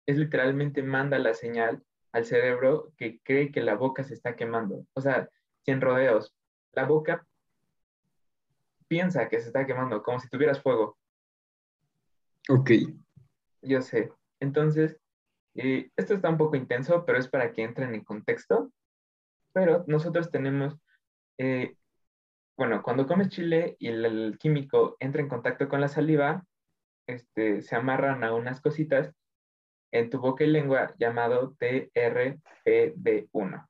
es 0.06 0.16
literalmente 0.16 0.82
manda 0.82 1.18
la 1.18 1.34
señal 1.34 1.82
al 2.12 2.24
cerebro 2.24 2.92
que 2.96 3.20
cree 3.22 3.52
que 3.52 3.60
la 3.60 3.74
boca 3.74 4.02
se 4.04 4.14
está 4.14 4.34
quemando. 4.34 4.86
O 4.94 5.00
sea, 5.00 5.28
sin 5.64 5.80
rodeos, 5.80 6.34
la 6.72 6.84
boca 6.84 7.26
piensa 8.88 9.28
que 9.28 9.40
se 9.40 9.48
está 9.48 9.66
quemando, 9.66 10.02
como 10.02 10.18
si 10.18 10.28
tuvieras 10.28 10.62
fuego. 10.62 10.96
Ok, 12.48 12.70
Yo 13.60 13.82
sé. 13.82 14.10
Entonces, 14.40 14.98
eh, 15.54 15.90
esto 15.96 16.14
está 16.14 16.30
un 16.30 16.38
poco 16.38 16.56
intenso, 16.56 17.04
pero 17.04 17.18
es 17.18 17.28
para 17.28 17.52
que 17.52 17.62
entren 17.62 17.94
en 17.94 18.04
contexto. 18.04 18.72
Pero 19.58 19.82
nosotros 19.88 20.30
tenemos, 20.30 20.78
eh, 21.36 21.74
bueno, 22.56 22.80
cuando 22.80 23.08
comes 23.08 23.28
chile 23.28 23.74
y 23.80 23.88
el, 23.88 24.04
el 24.04 24.38
químico 24.38 24.96
entra 25.00 25.20
en 25.20 25.28
contacto 25.28 25.68
con 25.68 25.80
la 25.80 25.88
saliva, 25.88 26.46
este, 27.08 27.60
se 27.62 27.74
amarran 27.74 28.22
a 28.22 28.34
unas 28.34 28.60
cositas 28.60 29.12
en 29.90 30.10
tu 30.10 30.20
boca 30.20 30.44
y 30.44 30.46
lengua 30.46 30.94
llamado 30.96 31.56
TRPV1. 31.58 33.68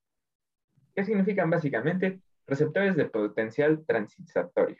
¿Qué 0.94 1.04
significan 1.04 1.48
básicamente? 1.48 2.20
Receptores 2.46 2.94
de 2.94 3.06
potencial 3.06 3.82
transitorio. 3.86 4.76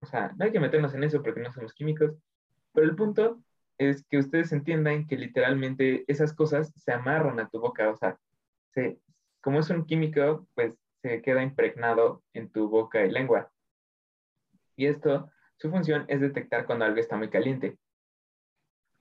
O 0.00 0.06
sea, 0.06 0.32
no 0.38 0.44
hay 0.44 0.52
que 0.52 0.60
meternos 0.60 0.94
en 0.94 1.02
eso 1.02 1.24
porque 1.24 1.40
no 1.40 1.50
somos 1.50 1.74
químicos, 1.74 2.14
pero 2.72 2.86
el 2.86 2.94
punto 2.94 3.42
es 3.78 4.04
que 4.04 4.18
ustedes 4.18 4.52
entiendan 4.52 5.08
que 5.08 5.16
literalmente 5.16 6.04
esas 6.06 6.32
cosas 6.32 6.72
se 6.76 6.92
amarran 6.92 7.40
a 7.40 7.48
tu 7.48 7.58
boca, 7.58 7.90
o 7.90 7.96
sea, 7.96 8.16
se, 8.72 9.00
como 9.40 9.60
es 9.60 9.70
un 9.70 9.84
químico, 9.86 10.46
pues 10.54 10.76
se 11.02 11.22
queda 11.22 11.42
impregnado 11.42 12.22
en 12.32 12.50
tu 12.50 12.68
boca 12.68 13.04
y 13.04 13.10
lengua. 13.10 13.50
Y 14.76 14.86
esto, 14.86 15.30
su 15.56 15.70
función 15.70 16.04
es 16.08 16.20
detectar 16.20 16.66
cuando 16.66 16.84
algo 16.84 17.00
está 17.00 17.16
muy 17.16 17.28
caliente. 17.28 17.78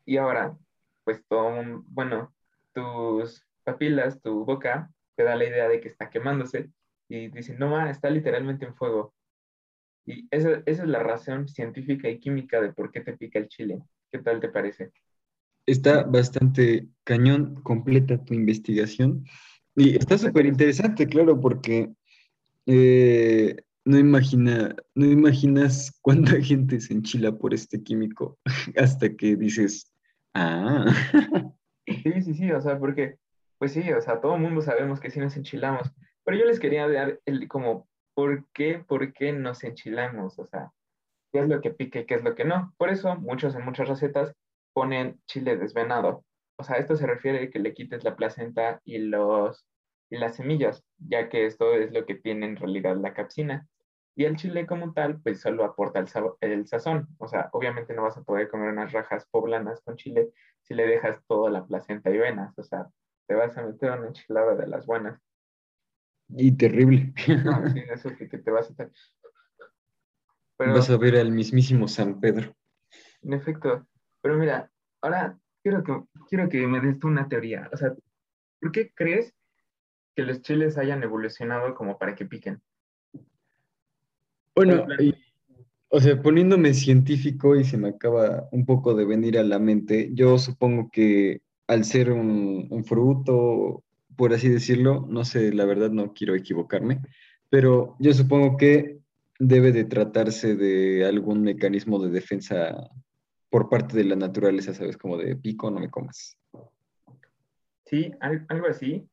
Y 0.06 0.18
ahora, 0.18 0.58
pues 1.04 1.24
todo, 1.28 1.84
bueno, 1.88 2.34
tus 2.74 3.46
papilas, 3.64 4.22
tu 4.22 4.46
boca, 4.46 4.92
te 5.16 5.24
da 5.24 5.36
la 5.36 5.46
idea 5.46 5.68
de 5.68 5.82
que 5.82 5.90
está 5.90 6.10
quemándose 6.10 6.70
y 7.08 7.28
dicen, 7.30 7.60
no, 7.60 7.70
ma, 7.70 7.90
está 7.90 8.10
literalmente 8.10 8.66
en 8.66 8.76
fuego. 8.76 9.14
Y 10.06 10.28
esa, 10.32 10.64
esa 10.66 10.84
es 10.84 10.90
la 10.90 11.00
razón 11.00 11.48
científica 11.48 12.10
y 12.10 12.20
química 12.20 12.62
de 12.62 12.74
por 12.74 12.92
qué 12.92 13.02
te 13.02 13.18
pica 13.18 13.40
el 13.40 13.48
chile. 13.48 13.82
¿Qué 14.12 14.20
tal 14.20 14.40
te 14.40 14.50
parece? 14.50 14.92
Está 15.66 16.04
bastante 16.04 16.88
cañón, 17.04 17.62
completa 17.62 18.24
tu 18.24 18.34
investigación. 18.34 19.26
Y 19.80 19.96
está 19.96 20.18
súper 20.18 20.46
interesante, 20.46 21.08
claro, 21.08 21.40
porque 21.40 21.90
eh, 22.66 23.56
no, 23.86 23.98
imagina, 23.98 24.76
no 24.94 25.06
imaginas 25.06 25.98
cuánta 26.02 26.34
gente 26.42 26.82
se 26.82 26.94
enchila 26.94 27.32
por 27.32 27.54
este 27.54 27.82
químico 27.82 28.38
hasta 28.76 29.16
que 29.16 29.38
dices, 29.38 29.90
ah. 30.34 30.86
Sí, 31.88 32.22
sí, 32.22 32.34
sí, 32.34 32.52
o 32.52 32.60
sea, 32.60 32.78
porque, 32.78 33.16
pues 33.58 33.72
sí, 33.72 33.90
o 33.94 34.02
sea, 34.02 34.20
todo 34.20 34.36
el 34.36 34.42
mundo 34.42 34.62
sabemos 34.62 35.00
que 35.00 35.10
sí 35.10 35.22
nos 35.22 35.38
enchilamos, 35.38 35.90
pero 36.26 36.38
yo 36.38 36.44
les 36.44 36.60
quería 36.60 36.86
dar 36.86 37.22
el, 37.26 37.48
como, 37.48 37.88
¿por 38.14 38.46
qué, 38.52 38.84
por 38.86 39.14
qué 39.14 39.32
nos 39.32 39.64
enchilamos? 39.64 40.40
O 40.40 40.46
sea, 40.46 40.74
¿qué 41.32 41.40
es 41.40 41.48
lo 41.48 41.62
que 41.62 41.72
pique 41.72 42.02
y 42.02 42.06
qué 42.06 42.16
es 42.16 42.24
lo 42.26 42.36
que 42.36 42.44
no? 42.44 42.74
Por 42.78 42.90
eso, 42.90 43.16
muchos 43.16 43.56
en 43.56 43.64
muchas 43.64 43.88
recetas 43.88 44.36
ponen 44.74 45.22
chile 45.26 45.56
desvenado. 45.56 46.26
O 46.58 46.66
sea, 46.66 46.76
esto 46.76 46.98
se 46.98 47.08
refiere 47.08 47.46
a 47.46 47.50
que 47.50 47.60
le 47.60 47.74
quites 47.74 48.04
la 48.04 48.18
placenta 48.18 48.82
y, 48.84 48.98
los, 48.98 49.66
y 50.10 50.18
las 50.18 50.36
semillas, 50.36 50.84
ya 50.98 51.30
que 51.30 51.46
esto 51.46 51.74
es 51.74 51.92
lo 51.92 52.06
que 52.06 52.16
tiene 52.16 52.46
en 52.46 52.56
realidad 52.56 52.98
la 52.98 53.14
capsina. 53.14 53.68
Y 54.16 54.26
el 54.26 54.36
chile 54.36 54.66
como 54.66 54.92
tal, 54.94 55.22
pues 55.22 55.40
solo 55.40 55.64
aporta 55.64 56.00
el, 56.00 56.08
el 56.42 56.68
sazón. 56.68 57.08
O 57.20 57.28
sea, 57.28 57.50
obviamente 57.54 57.94
no 57.94 58.04
vas 58.04 58.18
a 58.18 58.24
poder 58.24 58.50
comer 58.50 58.72
unas 58.72 58.92
rajas 58.92 59.26
poblanas 59.32 59.82
con 59.82 59.96
chile 59.96 60.30
si 60.64 60.74
le 60.74 60.86
dejas 60.88 61.24
toda 61.28 61.50
la 61.50 61.66
placenta 61.66 62.10
y 62.10 62.18
venas. 62.18 62.58
O 62.58 62.64
sea, 62.64 62.90
te 63.28 63.36
vas 63.36 63.58
a 63.58 63.64
meter 63.66 63.92
una 63.92 64.08
enchilada 64.08 64.56
de 64.56 64.68
las 64.68 64.86
buenas. 64.86 65.22
Y 66.30 66.52
terrible. 66.58 67.14
No, 67.46 67.68
sí, 67.74 67.82
eso 67.90 68.10
que, 68.18 68.28
te 68.28 68.52
vas 68.52 68.68
a 68.68 68.72
estar... 68.72 68.92
vas 70.58 70.90
a 70.90 70.98
ver 70.98 71.16
al 71.16 71.32
mismísimo 71.32 71.88
San 71.88 72.20
Pedro. 72.20 72.56
En 73.22 73.34
efecto. 73.34 73.88
Pero 74.22 74.36
mira, 74.36 74.70
ahora 75.02 75.38
quiero 75.64 75.84
que, 75.84 76.04
quiero 76.28 76.50
que 76.50 76.68
me 76.68 76.82
des 76.82 77.04
una 77.04 77.30
teoría. 77.30 77.70
O 77.72 77.78
sea, 77.78 77.94
¿por 78.60 78.72
qué 78.72 78.92
crees 78.94 79.34
que 80.20 80.26
los 80.26 80.42
chiles 80.42 80.78
hayan 80.78 81.02
evolucionado 81.02 81.74
como 81.76 81.98
para 81.98 82.14
que 82.14 82.26
piquen? 82.26 82.62
Bueno, 84.54 84.86
o 85.88 86.02
sea, 86.02 86.22
poniéndome 86.22 86.74
científico 86.74 87.56
y 87.56 87.64
se 87.64 87.78
me 87.78 87.88
acaba 87.88 88.50
un 88.52 88.66
poco 88.66 88.94
de 88.96 89.06
venir 89.06 89.40
a 89.40 89.44
la 89.44 89.60
mente, 89.60 90.10
yo 90.14 90.38
supongo 90.38 90.90
que 90.92 91.42
al 91.68 91.86
ser 91.86 92.12
un, 92.12 92.68
un 92.70 92.84
fruto, 92.84 93.86
por 94.18 94.34
así 94.34 94.50
decirlo, 94.50 95.06
no 95.08 95.24
sé, 95.24 95.54
la 95.54 95.64
verdad 95.64 95.90
no 95.90 96.14
quiero 96.14 96.36
equivocarme, 96.36 97.00
pero 97.50 97.96
yo 98.00 98.14
supongo 98.14 98.58
que 98.58 99.00
debe 99.40 99.72
de 99.72 99.86
tratarse 99.86 100.58
de 100.58 101.06
algún 101.06 101.44
mecanismo 101.44 101.98
de 102.00 102.10
defensa 102.10 102.76
por 103.50 103.70
parte 103.70 103.96
de 103.96 104.04
la 104.04 104.18
naturaleza, 104.18 104.74
¿sabes? 104.74 104.98
Como 104.98 105.16
de 105.16 105.38
pico, 105.38 105.72
no 105.72 105.80
me 105.80 105.90
comas. 105.90 106.38
Sí, 107.86 108.12
algo 108.20 108.68
así. 108.68 109.08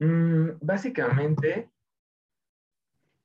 Mm, 0.00 0.50
básicamente, 0.60 1.70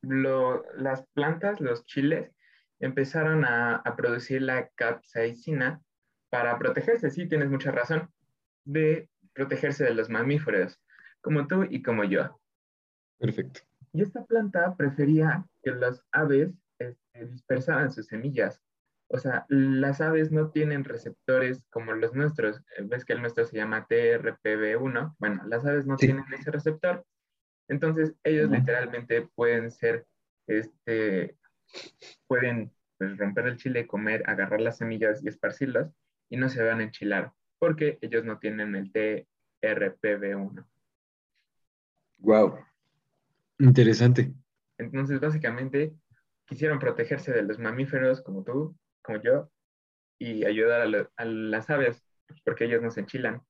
las 0.02 1.06
plantas, 1.14 1.62
los 1.62 1.86
chiles, 1.86 2.32
empezaron 2.80 3.46
a, 3.46 3.82
producir 3.96 4.42
la 4.42 4.68
capsaicina 4.70 5.82
para 6.30 6.58
protegerse, 6.58 7.10
sí, 7.10 7.28
tienes 7.28 7.50
mucha 7.50 7.72
razón, 7.72 8.10
de 8.66 9.10
protegerse 9.34 9.84
de 9.84 9.94
los 9.94 10.10
mamíferos, 10.10 10.82
como 11.22 11.48
tú 11.48 11.66
y 11.70 11.82
como 11.82 12.04
yo. 12.04 12.40
Perfecto. 13.20 13.62
Y 13.94 14.02
esta 14.02 14.26
planta 14.26 14.76
prefería 14.76 15.46
que 15.62 15.72
las 15.72 16.04
aves 16.12 16.52
este, 16.80 17.26
dispersaran 17.28 17.92
sus 17.92 18.08
semillas. 18.08 18.62
O 19.14 19.20
sea, 19.20 19.46
las 19.48 20.02
aves 20.02 20.32
no 20.32 20.50
tienen 20.50 20.84
receptores 20.84 21.64
como 21.70 21.94
los 21.94 22.16
nuestros. 22.16 22.64
Ves 22.82 23.06
que 23.06 23.14
el 23.14 23.22
nuestro 23.22 23.46
se 23.46 23.56
llama 23.56 23.88
TRPV1. 23.88 25.16
Bueno, 25.20 25.44
las 25.46 25.64
aves 25.66 25.86
no 25.86 25.98
tienen 25.98 26.26
ese 26.34 26.50
receptor. 26.50 27.06
Entonces, 27.68 28.16
ellos 28.24 28.50
literalmente 28.50 29.30
pueden 29.36 29.70
ser, 29.70 30.08
este, 30.48 31.38
pueden 32.26 32.74
pues, 32.98 33.16
romper 33.20 33.46
el 33.46 33.58
chile, 33.58 33.86
comer, 33.86 34.24
agarrar 34.26 34.62
las 34.62 34.80
semillas 34.80 35.24
y 35.24 35.28
esparcirlas 35.28 35.92
y 36.30 36.38
no 36.38 36.50
se 36.50 36.64
van 36.64 36.80
a 36.80 36.84
enchilar 36.84 37.32
porque 37.60 38.00
ellos 38.02 38.26
no 38.26 38.40
tienen 38.40 38.76
el 38.76 38.92
TRPV1. 38.92 40.66
Wow. 42.18 42.58
Interesante. 43.60 44.34
Entonces, 44.80 45.20
básicamente, 45.20 45.94
quisieron 46.46 46.80
protegerse 46.80 47.32
de 47.32 47.44
los 47.44 47.60
mamíferos 47.60 48.22
como 48.24 48.44
tú, 48.44 48.76
como 49.04 49.22
yo, 49.22 49.52
y 50.20 50.46
ayudar 50.46 50.82
a, 50.82 51.10
a 51.18 51.26
las 51.26 51.70
aves, 51.70 52.04
porque 52.44 52.66
ellos 52.66 52.82
no 52.82 52.90
se 52.92 53.02
enchilan. 53.02 53.42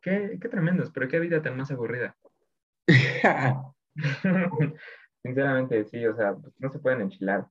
Qué, 0.00 0.38
qué 0.40 0.48
tremendos, 0.48 0.90
pero 0.92 1.08
qué 1.08 1.20
vida 1.20 1.42
tan 1.42 1.56
más 1.56 1.70
aburrida. 1.70 2.16
Sinceramente, 5.22 5.84
sí, 5.84 6.04
o 6.06 6.16
sea, 6.16 6.36
no 6.58 6.70
se 6.70 6.78
pueden 6.78 7.02
enchilar. 7.02 7.48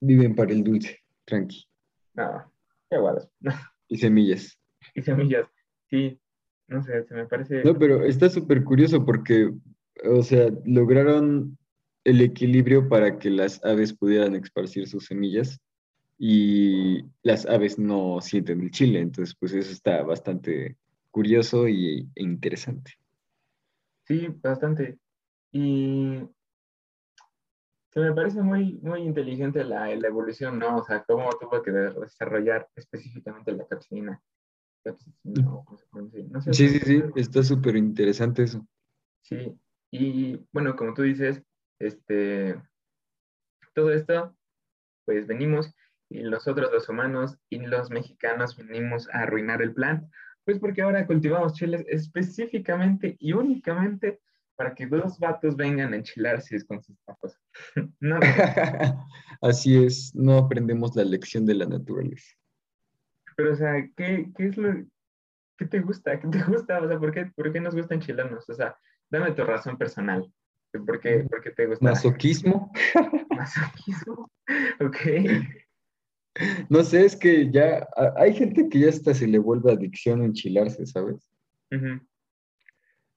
Viven 0.00 0.34
para 0.34 0.52
el 0.52 0.64
dulce, 0.64 0.98
tranqui. 1.24 1.66
No, 2.14 2.52
qué 2.90 2.98
guados. 2.98 3.28
y 3.88 3.98
semillas. 3.98 4.58
Y 4.94 5.02
semillas, 5.02 5.48
sí, 5.90 6.20
no 6.68 6.80
sé, 6.80 7.04
se 7.04 7.14
me 7.14 7.26
parece... 7.26 7.64
No, 7.64 7.76
pero 7.76 8.04
está 8.04 8.28
súper 8.28 8.62
curioso 8.62 9.04
porque, 9.04 9.52
o 10.04 10.22
sea, 10.22 10.48
lograron 10.64 11.58
el 12.04 12.20
equilibrio 12.20 12.88
para 12.88 13.18
que 13.18 13.30
las 13.30 13.62
aves 13.64 13.92
pudieran 13.92 14.36
esparcir 14.36 14.86
sus 14.86 15.06
semillas 15.06 15.60
y 16.18 17.04
las 17.22 17.46
aves 17.46 17.78
no 17.78 18.20
sienten 18.20 18.62
el 18.62 18.70
chile, 18.70 19.00
entonces 19.00 19.34
pues 19.38 19.52
eso 19.52 19.70
está 19.70 20.02
bastante 20.02 20.76
curioso 21.10 21.68
y, 21.68 22.08
e 22.14 22.22
interesante. 22.22 22.92
Sí, 24.04 24.28
bastante. 24.42 24.98
Y 25.52 26.20
se 27.90 28.00
me 28.00 28.12
parece 28.12 28.42
muy, 28.42 28.74
muy 28.82 29.02
inteligente 29.02 29.64
la, 29.64 29.86
la, 29.94 30.08
evolución, 30.08 30.58
¿no? 30.58 30.76
O 30.76 30.84
sea, 30.84 31.02
cómo 31.04 31.30
tuvo 31.40 31.62
que 31.62 31.72
desarrollar 31.72 32.68
específicamente 32.76 33.52
la 33.52 33.66
capsina. 33.66 34.22
sí, 36.52 36.68
sí, 36.68 36.78
sí, 36.80 37.02
está 37.16 37.42
súper 37.42 37.76
interesante 37.76 38.42
eso. 38.42 38.66
Sí, 39.22 39.58
y 39.90 40.36
bueno, 40.52 40.76
como 40.76 40.94
tú 40.94 41.02
dices, 41.02 41.42
este, 41.78 42.60
todo 43.74 43.90
esto, 43.90 44.36
pues 45.04 45.26
venimos 45.26 45.74
y 46.08 46.22
nosotros 46.22 46.70
los 46.72 46.88
humanos 46.88 47.38
y 47.48 47.58
los 47.58 47.90
mexicanos 47.90 48.56
venimos 48.56 49.08
a 49.10 49.22
arruinar 49.22 49.62
el 49.62 49.74
plan, 49.74 50.10
pues 50.44 50.58
porque 50.58 50.82
ahora 50.82 51.06
cultivamos 51.06 51.54
chiles 51.54 51.84
específicamente 51.88 53.16
y 53.18 53.32
únicamente 53.32 54.20
para 54.54 54.74
que 54.74 54.86
dos 54.86 55.18
vatos 55.18 55.56
vengan 55.56 55.92
a 55.92 55.96
enchilarse 55.96 56.64
con 56.66 56.82
sus 56.82 56.96
tacos. 57.04 57.38
no, 58.00 58.18
Así 59.42 59.84
es, 59.84 60.14
no 60.14 60.38
aprendemos 60.38 60.96
la 60.96 61.04
lección 61.04 61.44
de 61.44 61.54
la 61.54 61.66
naturaleza. 61.66 62.34
Pero, 63.36 63.52
o 63.52 63.56
sea, 63.56 63.86
¿qué, 63.96 64.30
qué 64.34 64.46
es 64.46 64.56
lo 64.56 64.72
que 65.58 65.66
te 65.66 65.80
gusta? 65.80 66.18
¿Qué 66.18 66.28
te 66.28 66.42
gusta? 66.42 66.80
O 66.80 66.88
sea, 66.88 66.98
¿por 66.98 67.12
qué, 67.12 67.26
¿por 67.34 67.52
qué 67.52 67.60
nos 67.60 67.74
gusta 67.74 67.94
enchilarnos? 67.94 68.48
O 68.48 68.54
sea, 68.54 68.78
dame 69.10 69.32
tu 69.32 69.44
razón 69.44 69.76
personal. 69.76 70.32
¿Por 70.72 71.00
qué, 71.00 71.26
por 71.28 71.42
qué 71.42 71.50
te 71.50 71.66
gusta? 71.66 71.84
Masoquismo. 71.84 72.72
Masoquismo. 73.30 74.30
ok. 74.80 74.96
No 76.68 76.82
sé, 76.84 77.04
es 77.04 77.16
que 77.16 77.50
ya 77.50 77.88
hay 78.16 78.34
gente 78.34 78.68
que 78.68 78.80
ya 78.80 78.88
hasta 78.88 79.14
se 79.14 79.26
le 79.26 79.38
vuelve 79.38 79.72
adicción 79.72 80.22
a 80.22 80.26
enchilarse, 80.26 80.86
¿sabes? 80.86 81.28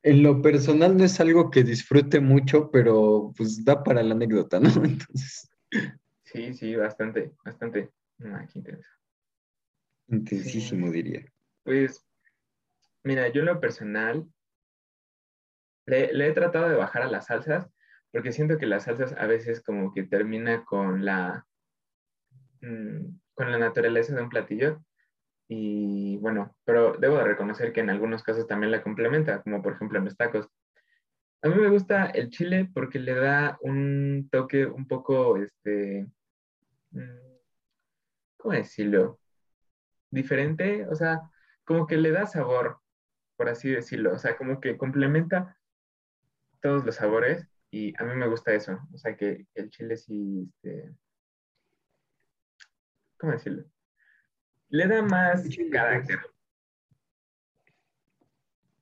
En 0.01 0.23
lo 0.23 0.41
personal 0.41 0.97
no 0.97 1.03
es 1.03 1.19
algo 1.19 1.51
que 1.51 1.63
disfrute 1.63 2.19
mucho, 2.19 2.71
pero 2.71 3.33
pues 3.35 3.63
da 3.63 3.83
para 3.83 4.01
la 4.03 4.13
anécdota, 4.13 4.59
¿no? 4.59 4.69
Entonces. 4.83 5.49
Sí, 6.23 6.53
sí, 6.53 6.75
bastante, 6.75 7.33
bastante. 7.43 7.91
Ah, 8.23 8.45
qué 8.51 8.59
intenso. 8.59 8.89
Intensísimo, 10.07 10.91
diría. 10.91 11.25
Pues, 11.63 12.05
mira, 13.03 13.27
yo 13.29 13.41
en 13.41 13.47
lo 13.47 13.59
personal 13.59 14.25
le, 15.85 16.13
le, 16.13 16.27
he 16.27 16.31
tratado 16.33 16.69
de 16.69 16.75
bajar 16.75 17.03
a 17.03 17.11
las 17.11 17.27
salsas, 17.27 17.69
porque 18.11 18.31
siento 18.31 18.57
que 18.57 18.65
las 18.65 18.83
salsas 18.83 19.13
a 19.13 19.27
veces 19.27 19.61
como 19.61 19.93
que 19.93 20.03
termina 20.03 20.63
con 20.65 21.05
la 21.05 21.45
mm, 22.61 23.19
con 23.33 23.51
la 23.51 23.57
naturaleza 23.57 24.15
de 24.15 24.21
un 24.21 24.29
platillo. 24.29 24.83
Y 25.47 26.17
bueno, 26.17 26.55
pero 26.65 26.93
debo 26.97 27.17
de 27.17 27.23
reconocer 27.23 27.73
que 27.73 27.81
en 27.81 27.89
algunos 27.89 28.23
casos 28.23 28.47
también 28.47 28.71
la 28.71 28.83
complementa, 28.83 29.41
como 29.41 29.61
por 29.61 29.73
ejemplo 29.73 29.97
en 29.99 30.05
los 30.05 30.17
tacos. 30.17 30.47
A 31.41 31.47
mí 31.49 31.55
me 31.55 31.69
gusta 31.69 32.07
el 32.07 32.29
chile 32.29 32.69
porque 32.73 32.99
le 32.99 33.15
da 33.15 33.57
un 33.61 34.29
toque 34.31 34.65
un 34.65 34.87
poco, 34.87 35.37
este, 35.37 36.07
mm, 36.91 37.37
¿cómo 38.37 38.53
decirlo? 38.53 39.19
Diferente, 40.11 40.87
o 40.87 40.95
sea, 40.95 41.21
como 41.63 41.87
que 41.87 41.97
le 41.97 42.11
da 42.11 42.25
sabor, 42.27 42.79
por 43.37 43.49
así 43.49 43.69
decirlo, 43.69 44.13
o 44.13 44.19
sea, 44.19 44.37
como 44.37 44.59
que 44.59 44.77
complementa 44.77 45.57
todos 46.61 46.85
los 46.85 46.95
sabores 46.95 47.47
y 47.71 47.93
a 48.01 48.05
mí 48.05 48.15
me 48.15 48.27
gusta 48.27 48.53
eso, 48.53 48.79
o 48.93 48.97
sea, 48.97 49.15
que 49.15 49.47
el 49.55 49.69
chile 49.69 49.97
sí, 49.97 50.49
este, 50.63 50.93
¿cómo 53.19 53.33
decirlo? 53.33 53.63
Le 54.69 54.87
da 54.87 55.01
más 55.01 55.47
carácter. 55.71 56.19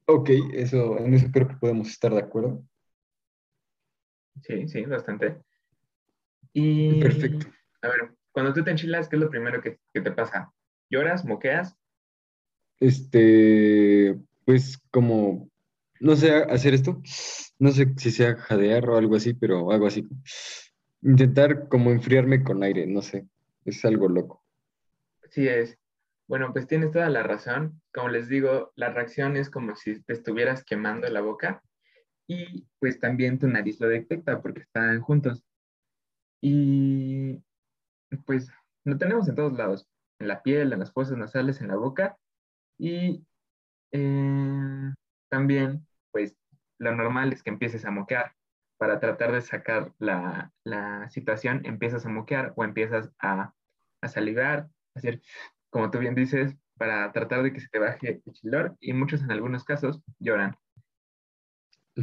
Ok, 0.05 0.29
eso, 0.53 0.97
en 0.99 1.13
eso 1.13 1.27
creo 1.31 1.47
que 1.47 1.55
podemos 1.55 1.89
estar 1.89 2.13
de 2.13 2.19
acuerdo. 2.19 2.63
Sí, 4.41 4.67
sí, 4.67 4.85
bastante. 4.85 5.41
Y, 6.53 6.99
Perfecto. 7.01 7.47
A 7.81 7.89
ver, 7.89 8.15
cuando 8.31 8.53
tú 8.53 8.63
te 8.63 8.71
enchilas, 8.71 9.09
¿qué 9.09 9.15
es 9.15 9.21
lo 9.21 9.29
primero 9.29 9.61
que, 9.61 9.79
que 9.93 10.01
te 10.01 10.11
pasa? 10.11 10.53
¿Lloras? 10.89 11.25
¿Moqueas? 11.25 11.75
Este, 12.79 14.17
pues 14.45 14.77
como, 14.91 15.49
no 15.99 16.15
sé 16.15 16.31
hacer 16.31 16.73
esto, 16.73 17.01
no 17.59 17.71
sé 17.71 17.93
si 17.97 18.11
sea 18.11 18.35
jadear 18.35 18.89
o 18.89 18.97
algo 18.97 19.15
así, 19.15 19.33
pero 19.33 19.71
algo 19.71 19.87
así. 19.87 20.07
Intentar 21.01 21.67
como 21.67 21.91
enfriarme 21.91 22.43
con 22.43 22.63
aire, 22.63 22.85
no 22.87 23.01
sé, 23.01 23.27
es 23.67 23.83
algo 23.85 24.07
loco. 24.07 24.43
Sí 25.29 25.47
es. 25.47 25.77
Bueno, 26.27 26.51
pues 26.53 26.67
tienes 26.67 26.91
toda 26.91 27.09
la 27.09 27.23
razón. 27.23 27.81
Como 27.93 28.09
les 28.09 28.27
digo, 28.27 28.71
la 28.75 28.89
reacción 28.89 29.37
es 29.37 29.49
como 29.49 29.75
si 29.75 30.01
te 30.03 30.13
estuvieras 30.13 30.63
quemando 30.63 31.07
la 31.09 31.21
boca 31.21 31.61
y 32.27 32.65
pues 32.79 32.99
también 32.99 33.39
tu 33.39 33.47
nariz 33.47 33.79
lo 33.79 33.87
detecta 33.87 34.41
porque 34.41 34.61
están 34.61 34.99
juntos. 35.01 35.43
Y 36.41 37.43
pues 38.25 38.51
lo 38.83 38.97
tenemos 38.97 39.27
en 39.27 39.35
todos 39.35 39.53
lados, 39.53 39.87
en 40.19 40.27
la 40.27 40.43
piel, 40.43 40.73
en 40.73 40.79
las 40.79 40.91
fosas 40.91 41.17
nasales, 41.17 41.61
en 41.61 41.67
la 41.67 41.75
boca 41.75 42.17
y 42.77 43.25
eh, 43.91 44.93
también 45.29 45.85
pues 46.11 46.37
lo 46.77 46.95
normal 46.95 47.33
es 47.33 47.43
que 47.43 47.49
empieces 47.49 47.85
a 47.85 47.91
moquear. 47.91 48.33
Para 48.77 48.99
tratar 48.99 49.31
de 49.31 49.41
sacar 49.41 49.91
la, 49.97 50.51
la 50.63 51.09
situación, 51.09 51.65
empiezas 51.65 52.05
a 52.05 52.09
moquear 52.09 52.53
o 52.55 52.63
empiezas 52.63 53.11
a, 53.19 53.55
a 54.07 54.09
salivar, 54.09 54.67
hacer 54.95 55.21
como 55.69 55.91
tú 55.91 55.99
bien 55.99 56.15
dices, 56.15 56.55
para 56.77 57.11
tratar 57.11 57.43
de 57.43 57.53
que 57.53 57.59
se 57.59 57.69
te 57.69 57.79
baje 57.79 58.21
el 58.25 58.33
chilor 58.33 58.75
y 58.79 58.93
muchos 58.93 59.21
en 59.21 59.31
algunos 59.31 59.63
casos 59.63 60.01
lloran. 60.19 60.55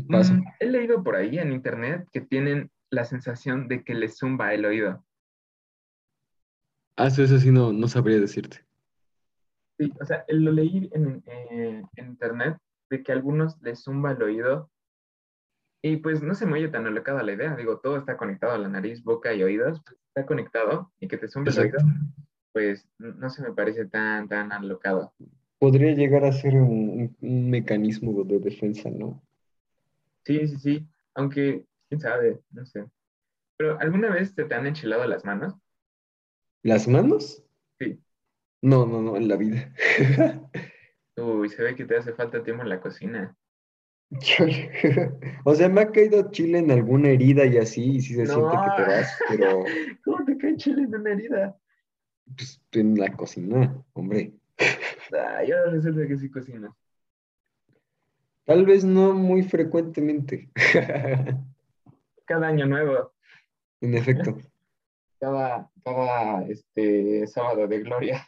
Paso. 0.09 0.35
Mm, 0.35 0.45
he 0.61 0.67
leído 0.67 1.05
por 1.05 1.15
ahí 1.15 1.39
en 1.39 1.53
internet 1.53 2.07
que 2.13 2.21
tienen 2.21 2.71
la 2.91 3.05
sensación 3.05 3.69
de 3.69 3.85
que 3.85 3.95
les 3.95 4.19
zumba 4.19 4.53
el 4.53 4.65
oído. 4.65 5.05
Ah, 6.97 7.07
eso, 7.07 7.23
eso 7.23 7.39
sí 7.39 7.51
no, 7.51 7.73
no 7.73 7.89
sabría 7.89 8.19
decirte. 8.19 8.65
Sí, 9.79 9.93
o 10.01 10.05
sea, 10.05 10.25
lo 10.29 10.53
leí 10.53 10.89
en, 10.93 11.23
eh, 11.27 11.83
en 11.97 12.07
internet 12.07 12.57
de 12.91 13.03
que 13.03 13.13
a 13.13 13.15
algunos 13.15 13.61
les 13.63 13.83
zumba 13.83 14.13
el 14.13 14.23
oído 14.23 14.71
y 15.87 15.99
pues 15.99 16.23
no 16.23 16.35
se 16.35 16.47
me 16.47 16.55
oye 16.55 16.69
tan 16.69 16.87
alocada 16.87 17.23
la 17.23 17.35
idea. 17.35 17.55
Digo, 17.57 17.79
todo 17.79 17.99
está 17.99 18.17
conectado 18.17 18.55
a 18.55 18.59
la 18.59 18.69
nariz, 18.69 19.05
boca 19.05 19.35
y 19.35 19.43
oídos, 19.43 19.83
pues, 19.85 20.01
está 20.09 20.25
conectado 20.25 20.91
y 20.99 21.09
que 21.09 21.19
te 21.19 21.29
zumba 21.29 21.53
el 21.53 21.59
oído, 21.59 21.79
pues 22.53 22.89
no 22.97 23.29
se 23.29 23.43
me 23.43 23.53
parece 23.53 23.85
tan, 23.85 24.27
tan 24.27 24.51
alocado. 24.51 25.13
Podría 25.59 25.93
llegar 25.93 26.25
a 26.25 26.33
ser 26.33 26.55
un, 26.55 27.15
un 27.21 27.51
mecanismo 27.51 28.25
de 28.25 28.39
defensa, 28.39 28.89
¿no? 28.89 29.23
Sí, 30.25 30.49
sí, 30.49 30.57
sí, 30.57 30.89
aunque, 31.15 31.67
quién 31.91 32.01
sabe, 32.01 32.41
no 32.51 32.65
sé. 32.65 32.87
Pero 33.59 33.79
¿alguna 33.79 34.09
vez 34.09 34.35
te, 34.35 34.45
te 34.45 34.55
han 34.55 34.67
enchilado 34.67 35.07
las 35.07 35.23
manos? 35.27 35.55
¿Las 36.63 36.89
manos? 36.89 37.45
Sí. 37.79 38.01
No, 38.63 38.87
no, 38.87 39.03
no, 39.03 39.19
en 39.19 39.29
la 39.29 39.37
vida. 39.37 39.71
Uy, 41.19 41.51
se 41.51 41.63
ve 41.63 41.75
que 41.75 41.85
te 41.85 41.99
hace 41.99 42.15
falta 42.15 42.43
tiempo 42.43 42.63
en 42.63 42.71
la 42.71 42.81
cocina. 42.81 43.37
o 45.45 45.55
sea, 45.55 45.69
me 45.69 45.81
ha 45.81 45.91
caído 45.91 46.31
chile 46.31 46.59
en 46.59 46.71
alguna 46.71 47.09
herida 47.09 47.45
y 47.47 47.57
así, 47.59 47.97
y 47.97 48.01
sí 48.01 48.15
se 48.15 48.25
No. 48.25 48.35
siente 48.35 48.57
que 48.57 48.83
te 48.83 48.91
vas, 48.91 49.19
pero 49.29 49.65
¿Cómo 50.05 50.25
te 50.25 50.37
cae 50.39 50.57
chile 50.57 50.83
en 50.83 50.95
una 50.95 51.11
herida? 51.13 51.57
pues, 52.37 52.61
en 52.73 52.97
la 52.99 53.13
cocina, 53.17 53.77
hombre. 53.93 54.33
Ay, 54.59 55.51
ahora 55.53 55.71
resulta 55.73 56.07
que 56.07 56.17
sí 56.17 56.31
cocina. 56.31 56.75
Tal 58.45 58.65
vez 58.67 58.85
no 58.85 59.15
muy 59.15 59.43
frecuentemente. 59.43 60.51
Cada 62.27 62.47
año 62.49 62.67
nuevo, 62.67 63.13
En 63.81 63.95
efecto. 63.95 64.37
cada, 65.21 65.71
cada 65.85 66.43
este, 66.47 67.27
sábado 67.27 67.67
de 67.69 67.81
gloria. 67.81 68.27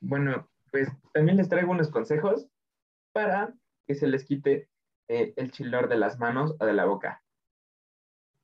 Bueno, 0.00 0.48
pues 0.72 0.88
también 1.12 1.36
les 1.36 1.48
traigo 1.48 1.70
unos 1.72 1.90
consejos 1.90 2.48
para 3.12 3.54
que 3.86 3.94
se 3.94 4.06
les 4.06 4.24
quite 4.24 4.68
eh, 5.08 5.32
el 5.36 5.50
chilor 5.50 5.88
de 5.88 5.96
las 5.96 6.18
manos 6.18 6.54
o 6.58 6.64
de 6.64 6.72
la 6.72 6.84
boca. 6.84 7.22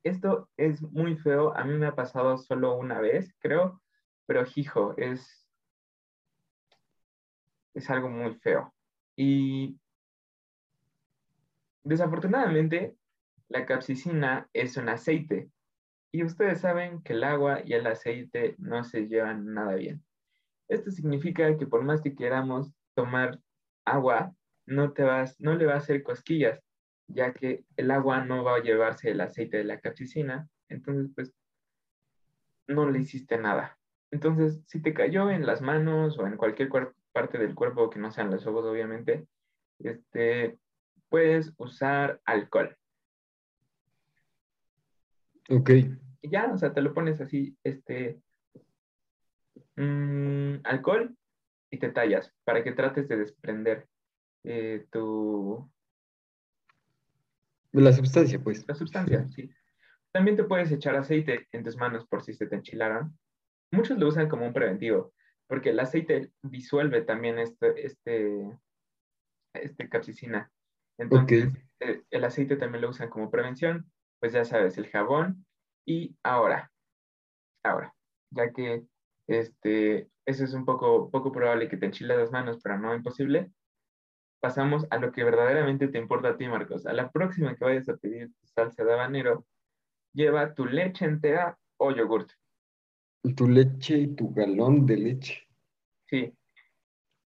Esto 0.03 0.49
es 0.57 0.81
muy 0.83 1.17
feo, 1.17 1.57
a 1.57 1.65
mí 1.65 1.77
me 1.79 1.87
ha 1.87 1.95
pasado 1.95 2.39
solo 2.39 2.77
una 2.77 3.01
vez, 3.01 3.35
creo, 3.39 3.83
pero 4.27 4.45
hijo, 4.55 4.95
es, 4.97 5.49
es 7.75 7.91
algo 7.91 8.09
muy 8.09 8.35
feo. 8.37 8.73
Y 9.17 9.79
desafortunadamente, 11.83 12.97
la 13.49 13.67
capsicina 13.67 14.49
es 14.53 14.77
un 14.77 14.89
aceite 14.89 15.51
y 16.13 16.25
ustedes 16.25 16.61
saben 16.61 17.03
que 17.03 17.13
el 17.13 17.25
agua 17.25 17.61
y 17.65 17.75
el 17.75 17.87
aceite 17.87 18.57
no 18.59 18.85
se 18.85 19.07
llevan 19.07 19.53
nada 19.55 19.75
bien. 19.75 20.05
Esto 20.69 20.91
significa 20.91 21.57
que 21.57 21.67
por 21.67 21.83
más 21.83 22.01
que 22.01 22.15
queramos 22.15 22.73
tomar 22.95 23.39
agua, 23.85 24.35
no, 24.67 24.93
te 24.93 25.03
vas, 25.03 25.41
no 25.41 25.55
le 25.55 25.67
va 25.67 25.75
a 25.75 25.79
hacer 25.79 26.03
cosquillas, 26.03 26.61
ya 27.09 27.33
que 27.33 27.65
el 27.77 27.91
agua 27.91 28.25
no 28.25 28.45
va 28.45 28.57
a 28.57 28.63
llevarse 28.63 29.11
el 29.11 29.21
aceite 29.21 29.59
de 29.59 29.65
la 29.65 29.81
capsicina, 29.81 30.49
entonces 30.69 31.11
pues 31.15 31.33
no 32.67 32.91
le 32.91 33.01
hiciste 33.01 33.39
nada. 33.39 33.79
Entonces, 34.11 34.63
si 34.67 34.81
te 34.81 34.95
cayó 34.95 35.31
en 35.31 35.47
las 35.47 35.61
manos 35.61 36.19
o 36.19 36.27
en 36.27 36.37
cualquier 36.37 36.69
parte 37.13 37.39
del 37.39 37.55
cuerpo 37.55 37.91
que 37.91 37.99
no 37.99 38.11
sean 38.11 38.31
los 38.31 38.47
ojos, 38.47 38.65
obviamente, 38.65 39.27
este, 39.79 40.59
puedes 41.09 41.53
usar 41.59 42.21
alcohol. 42.25 42.77
Ok. 45.49 45.71
Y 46.23 46.31
ya, 46.31 46.51
o 46.53 46.59
sea, 46.59 46.73
te 46.73 46.83
lo 46.83 46.93
pones 46.93 47.21
así, 47.21 47.57
este, 47.63 48.21
mm, 49.77 50.57
alcohol 50.65 51.17
y 51.71 51.79
te 51.79 51.91
tallas 51.91 52.33
para 52.45 52.65
que 52.65 52.73
trates 52.73 53.09
de 53.09 53.17
desprender 53.17 53.87
eh, 54.47 54.87
tu, 54.93 55.69
La 57.73 57.93
sustancia, 57.93 58.39
pues. 58.41 58.67
la 58.69 58.75
sustancia, 58.75 59.27
sí. 59.29 59.51
También 60.13 60.37
te 60.37 60.45
puedes 60.45 60.71
echar 60.71 60.95
aceite 60.95 61.49
en 61.51 61.65
tus 61.65 61.77
manos 61.77 62.07
por 62.07 62.23
si 62.23 62.33
se 62.33 62.47
te 62.47 62.55
enchilaron. 62.55 63.19
Muchos 63.73 63.99
lo 63.99 64.07
usan 64.07 64.29
como 64.29 64.47
un 64.47 64.53
preventivo, 64.53 65.13
porque 65.49 65.71
el 65.71 65.81
aceite 65.81 66.31
disuelve 66.43 67.03
también 67.03 67.41
este, 67.41 67.85
este, 67.85 68.59
este 69.53 69.89
capsicina. 69.89 70.51
Entonces, 70.97 71.53
eh, 71.81 72.03
el 72.11 72.25
aceite 72.25 72.57
también 72.57 72.83
lo 72.83 72.91
usan 72.91 73.11
como 73.11 73.31
prevención, 73.31 73.91
pues 74.21 74.33
ya 74.33 74.45
sabes, 74.45 74.79
el 74.79 74.89
jabón. 74.89 75.45
Y 75.85 76.17
ahora, 76.23 76.71
ahora, 77.65 77.93
ya 78.31 78.53
que 78.53 78.87
este, 79.27 80.09
eso 80.25 80.45
es 80.45 80.55
un 80.55 80.65
poco, 80.65 81.11
poco 81.11 81.33
probable 81.33 81.69
que 81.69 81.77
te 81.77 81.87
enchiles 81.87 82.17
las 82.17 82.31
manos, 82.31 82.61
pero 82.63 82.79
no 82.79 82.95
imposible, 82.95 83.51
pasamos 84.41 84.87
a 84.91 84.99
lo 84.99 85.13
que 85.13 85.25
verdaderamente 85.25 85.89
te 85.89 85.99
importa 85.99 86.29
a 86.31 86.37
ti, 86.37 86.47
Marcos. 86.49 86.87
A 86.87 86.93
la 86.93 87.11
próxima 87.11 87.55
que 87.55 87.65
vayas 87.65 87.89
a 87.89 87.97
pedir 87.97 88.29
tu 88.29 88.47
salsa 88.47 88.85
de 88.85 88.93
habanero, 88.93 89.45
lleva 90.13 90.55
tu 90.55 90.67
leche 90.67 91.05
entera 91.05 91.59
o 91.79 91.91
yogurt. 91.91 92.31
Tu 93.37 93.49
leche 93.49 93.99
y 93.99 94.15
tu 94.15 94.33
galón 94.33 94.87
de 94.87 94.97
leche. 94.97 95.47
Sí. 96.09 96.33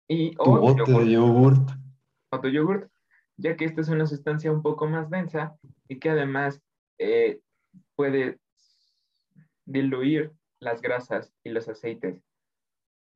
Y, 0.09 0.35
Tu 0.37 0.43
o 0.43 0.61
bote 0.61 0.79
yogur. 0.87 1.05
de 1.05 1.11
yogurt. 1.11 1.71
o 2.33 2.41
tu 2.41 2.49
yogurt, 2.49 2.91
ya 3.37 3.57
que 3.57 3.65
esta 3.65 3.81
es 3.81 3.89
una 3.89 4.07
sustancia 4.07 4.53
un 4.53 4.63
poco 4.63 4.87
más 4.87 5.11
densa 5.11 5.57
y 5.89 5.99
que 5.99 6.11
además 6.11 6.61
eh, 6.99 7.41
puede 7.97 8.39
diluir 9.65 10.33
las 10.61 10.81
grasas 10.81 11.33
y 11.43 11.51
los 11.51 11.69
aceites. 11.69 12.23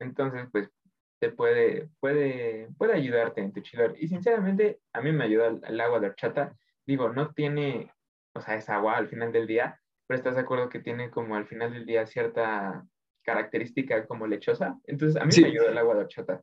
Entonces, 0.01 0.49
pues, 0.51 0.71
te 1.19 1.31
puede, 1.31 1.89
puede, 2.01 2.69
puede 2.79 2.95
ayudarte 2.95 3.41
en 3.41 3.53
tu 3.53 3.61
chilor. 3.61 3.95
Y 3.99 4.09
sinceramente, 4.09 4.81
a 4.93 5.01
mí 5.01 5.13
me 5.13 5.25
ayuda 5.25 5.49
el, 5.49 5.61
el 5.67 5.81
agua 5.81 6.01
de 6.01 6.09
horchata. 6.09 6.57
Digo, 6.87 7.11
no 7.13 7.33
tiene, 7.33 7.93
o 8.35 8.41
sea, 8.41 8.57
es 8.57 8.69
agua 8.69 8.97
al 8.97 9.09
final 9.09 9.33
del 9.33 9.47
día, 9.47 9.81
pero 10.07 10.19
estás 10.19 10.35
de 10.35 10.43
acuerdo 10.43 10.69
que 10.69 10.81
tiene 10.81 11.11
como 11.11 11.37
al 11.37 11.47
final 11.47 11.73
del 11.73 11.87
día 11.87 12.07
cierta 12.07 12.87
característica 13.23 14.07
como 14.07 14.27
lechosa. 14.27 14.79
Entonces, 14.87 15.21
a 15.21 15.25
mí 15.25 15.33
Sí. 15.33 15.43
me 15.43 15.49
ayudó 15.49 15.69
el 15.69 15.79
agua 15.79 15.95
de 15.95 16.01
horchata. 16.03 16.43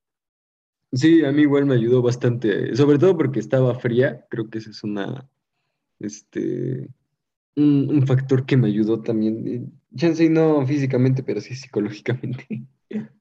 Sí, 0.93 1.23
a 1.23 1.31
mí 1.31 1.43
igual 1.43 1.65
me 1.65 1.75
ayudó 1.75 2.01
bastante, 2.01 2.75
sobre 2.75 2.97
todo 2.99 3.15
porque 3.17 3.39
estaba 3.39 3.73
fría, 3.79 4.25
creo 4.29 4.49
que 4.49 4.57
ese 4.57 4.71
es 4.71 4.83
una, 4.83 5.29
este, 5.99 6.89
un, 7.55 7.89
un 7.89 8.07
factor 8.07 8.45
que 8.45 8.57
me 8.57 8.67
ayudó 8.67 9.01
también, 9.01 9.73
chance 9.95 10.29
no 10.29 10.65
físicamente, 10.67 11.23
pero 11.23 11.41
sí 11.41 11.55
psicológicamente. 11.55 12.65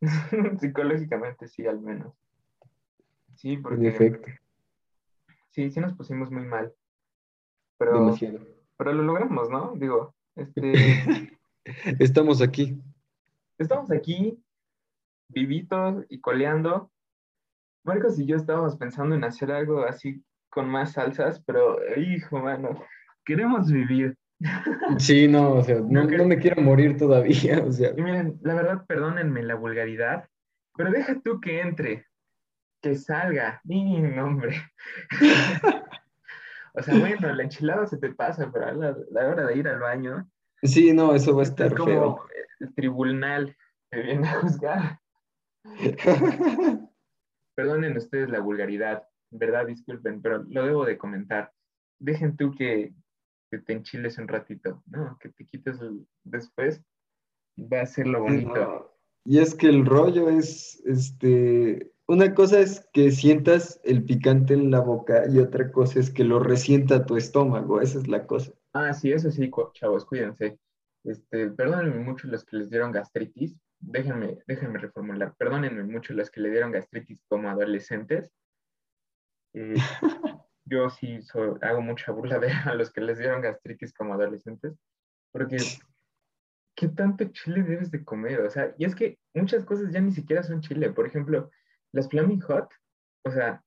Psicológicamente, 0.60 1.48
sí, 1.48 1.66
al 1.66 1.80
menos. 1.80 2.14
Sí, 3.36 3.54
En 3.54 3.62
porque 3.62 3.88
efecto, 3.88 4.28
sí, 5.50 5.70
sí 5.70 5.80
nos 5.80 5.94
pusimos 5.94 6.30
muy 6.30 6.44
mal. 6.44 6.72
Pero, 7.78 7.94
demasiado. 7.94 8.40
pero 8.76 8.92
lo 8.92 9.02
logramos, 9.02 9.48
¿no? 9.50 9.74
Digo, 9.76 10.14
este, 10.36 10.72
Estamos 11.98 12.42
aquí. 12.42 12.80
estamos 13.58 13.90
aquí, 13.90 14.42
vivitos 15.28 16.04
y 16.08 16.20
coleando. 16.20 16.90
Marcos 17.84 18.18
y 18.18 18.26
yo 18.26 18.36
estábamos 18.36 18.76
pensando 18.76 19.14
en 19.14 19.24
hacer 19.24 19.50
algo 19.52 19.84
así 19.84 20.22
con 20.50 20.68
más 20.68 20.92
salsas, 20.92 21.40
pero, 21.46 21.78
hijo, 21.96 22.38
mano, 22.38 22.82
queremos 23.24 23.70
vivir. 23.70 24.16
Sí, 24.98 25.28
no, 25.28 25.52
o 25.54 25.62
sea, 25.62 25.80
no, 25.80 26.04
me 26.06 26.38
quiero 26.38 26.62
morir 26.62 26.96
todavía, 26.96 27.62
o 27.62 27.72
sea, 27.72 27.92
Y 27.96 28.02
miren, 28.02 28.38
la 28.42 28.54
verdad, 28.54 28.86
perdónenme 28.86 29.42
la 29.42 29.54
vulgaridad, 29.54 30.28
pero 30.76 30.90
deja 30.90 31.20
tú 31.20 31.40
que 31.40 31.60
entre, 31.60 32.06
que 32.80 32.96
salga. 32.96 33.60
Y 33.64 34.00
nombre. 34.00 34.56
o 36.74 36.82
sea, 36.82 36.98
bueno, 36.98 37.32
la 37.34 37.42
enchilada 37.42 37.86
se 37.86 37.98
te 37.98 38.14
pasa, 38.14 38.50
pero 38.52 38.66
a 38.66 38.72
la, 38.72 38.96
la 39.10 39.28
hora 39.28 39.46
de 39.46 39.56
ir 39.56 39.68
al 39.68 39.80
baño, 39.80 40.26
sí, 40.62 40.92
no, 40.92 41.14
eso 41.14 41.34
va 41.34 41.42
a 41.42 41.44
esto 41.44 41.64
es 41.64 41.70
estar 41.70 41.78
como 41.78 41.90
feo. 41.90 42.26
el 42.60 42.74
tribunal 42.74 43.56
que 43.90 44.00
viene 44.02 44.28
a 44.28 44.40
juzgar. 44.40 45.00
Perdonen 47.54 47.96
ustedes 47.96 48.30
la 48.30 48.40
vulgaridad, 48.40 49.04
verdad, 49.30 49.66
disculpen, 49.66 50.22
pero 50.22 50.44
lo 50.48 50.64
debo 50.64 50.84
de 50.84 50.98
comentar. 50.98 51.52
Dejen 51.98 52.36
tú 52.36 52.52
que, 52.52 52.94
que 53.50 53.58
te 53.58 53.72
enchiles 53.72 54.18
un 54.18 54.28
ratito, 54.28 54.82
¿no? 54.86 55.18
Que 55.20 55.30
te 55.30 55.44
quites 55.46 55.80
el- 55.80 56.06
después, 56.24 56.82
va 57.58 57.82
a 57.82 57.86
ser 57.86 58.06
lo 58.06 58.22
bonito. 58.22 58.54
no. 58.54 58.90
Y 59.24 59.38
es 59.38 59.54
que 59.54 59.68
el 59.68 59.84
rollo 59.84 60.30
es, 60.30 60.80
este, 60.86 61.92
una 62.06 62.34
cosa 62.34 62.58
es 62.60 62.88
que 62.92 63.10
sientas 63.10 63.78
el 63.84 64.04
picante 64.04 64.54
en 64.54 64.70
la 64.70 64.80
boca 64.80 65.24
y 65.28 65.38
otra 65.38 65.70
cosa 65.70 66.00
es 66.00 66.10
que 66.10 66.24
lo 66.24 66.38
resienta 66.40 67.04
tu 67.04 67.16
estómago, 67.16 67.80
esa 67.82 67.98
es 67.98 68.08
la 68.08 68.26
cosa. 68.26 68.52
Ah, 68.72 68.94
sí, 68.94 69.12
eso 69.12 69.30
sí, 69.30 69.50
chavos, 69.74 70.06
cuídense. 70.06 70.58
Este, 71.04 71.50
perdónenme 71.50 72.00
mucho 72.02 72.28
los 72.28 72.44
que 72.44 72.56
les 72.56 72.70
dieron 72.70 72.92
gastritis. 72.92 73.56
Déjenme, 73.78 74.38
déjenme 74.46 74.78
reformular. 74.78 75.34
Perdónenme 75.36 75.82
mucho 75.84 76.12
los 76.14 76.30
que 76.30 76.40
le 76.40 76.50
dieron 76.50 76.72
gastritis 76.72 77.22
como 77.28 77.48
adolescentes. 77.48 78.30
Eh, 79.54 79.74
yo 80.70 80.88
sí 80.88 81.18
hago 81.60 81.82
mucha 81.82 82.12
burla 82.12 82.38
de 82.38 82.48
a 82.64 82.74
los 82.74 82.90
que 82.92 83.00
les 83.00 83.18
dieron 83.18 83.42
gastritis 83.42 83.92
como 83.92 84.14
adolescentes, 84.14 84.74
porque 85.32 85.58
¿qué 86.76 86.88
tanto 86.88 87.24
chile 87.26 87.62
debes 87.62 87.90
de 87.90 88.04
comer? 88.04 88.40
O 88.40 88.50
sea, 88.50 88.74
y 88.78 88.84
es 88.84 88.94
que 88.94 89.18
muchas 89.34 89.64
cosas 89.64 89.92
ya 89.92 90.00
ni 90.00 90.12
siquiera 90.12 90.42
son 90.42 90.60
chile. 90.60 90.90
Por 90.90 91.06
ejemplo, 91.06 91.50
las 91.92 92.08
Flaming 92.08 92.40
Hot, 92.40 92.70
o 93.24 93.30
sea, 93.30 93.62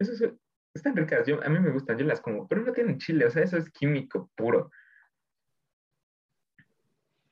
eso 0.00 0.12
es- 0.12 0.32
están 0.74 0.96
ricas. 0.96 1.26
Yo, 1.26 1.42
a 1.42 1.48
mí 1.48 1.58
me 1.60 1.70
gustan, 1.70 1.96
yo 1.98 2.04
las 2.04 2.20
como, 2.20 2.48
pero 2.48 2.62
no 2.62 2.72
tienen 2.72 2.98
chile, 2.98 3.26
o 3.26 3.30
sea, 3.30 3.42
eso 3.44 3.56
es 3.56 3.70
químico 3.70 4.30
puro. 4.34 4.70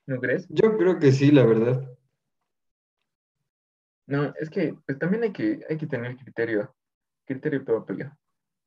¿No 0.07 0.21
crees? 0.21 0.47
Yo 0.51 0.77
creo 0.77 0.99
que 0.99 1.13
sí, 1.13 1.31
la 1.31 1.45
verdad. 1.45 1.91
No, 4.07 4.35
es 4.39 4.51
que 4.51 4.77
pues 4.87 4.99
también 4.99 5.23
hay 5.23 5.33
que, 5.33 5.61
hay 5.69 5.79
que 5.79 5.87
tener 5.87 6.17
criterio, 6.17 6.75
criterio 7.25 7.65
propio, 7.65 8.15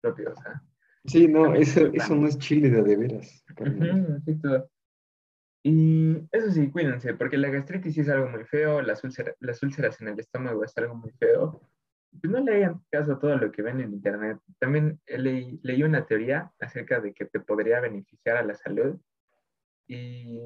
propio, 0.02 0.32
o 0.32 0.36
sea. 0.36 0.62
Sí, 1.06 1.28
no, 1.28 1.54
eso, 1.54 1.88
eso 1.94 2.16
no 2.16 2.28
es 2.28 2.38
chile 2.38 2.70
de 2.70 2.84
de 2.84 2.96
veras. 2.96 3.46
exacto. 4.28 4.70
Y 5.64 6.18
eso 6.32 6.50
sí, 6.52 6.70
cuídense, 6.72 7.14
porque 7.14 7.38
la 7.38 7.50
gastritis 7.50 7.98
es 7.98 8.10
algo 8.10 8.30
muy 8.30 8.46
feo, 8.46 8.82
las 8.82 9.04
úlceras, 9.04 9.36
las 9.40 9.62
úlceras 9.64 10.00
en 10.00 10.08
el 10.10 10.20
estómago 10.20 10.64
es 10.64 10.78
algo 10.78 10.96
muy 10.96 11.12
feo. 11.12 11.62
Pues 12.22 12.32
no 12.32 12.40
le 12.40 12.56
hagan 12.64 12.82
caso 12.90 13.14
a 13.14 13.20
todo 13.20 13.36
lo 13.38 13.52
que 13.52 13.62
ven 13.62 13.82
en 13.82 13.92
internet. 13.94 14.40
También 14.60 15.00
leí, 15.08 15.60
leí 15.64 15.84
una 15.84 16.06
teoría 16.06 16.52
acerca 16.60 17.02
de 17.02 17.14
que 17.14 17.26
te 17.26 17.42
podría 17.42 17.82
beneficiar 17.82 18.38
a 18.38 18.44
la 18.44 18.56
salud 18.56 18.98
y 19.88 20.42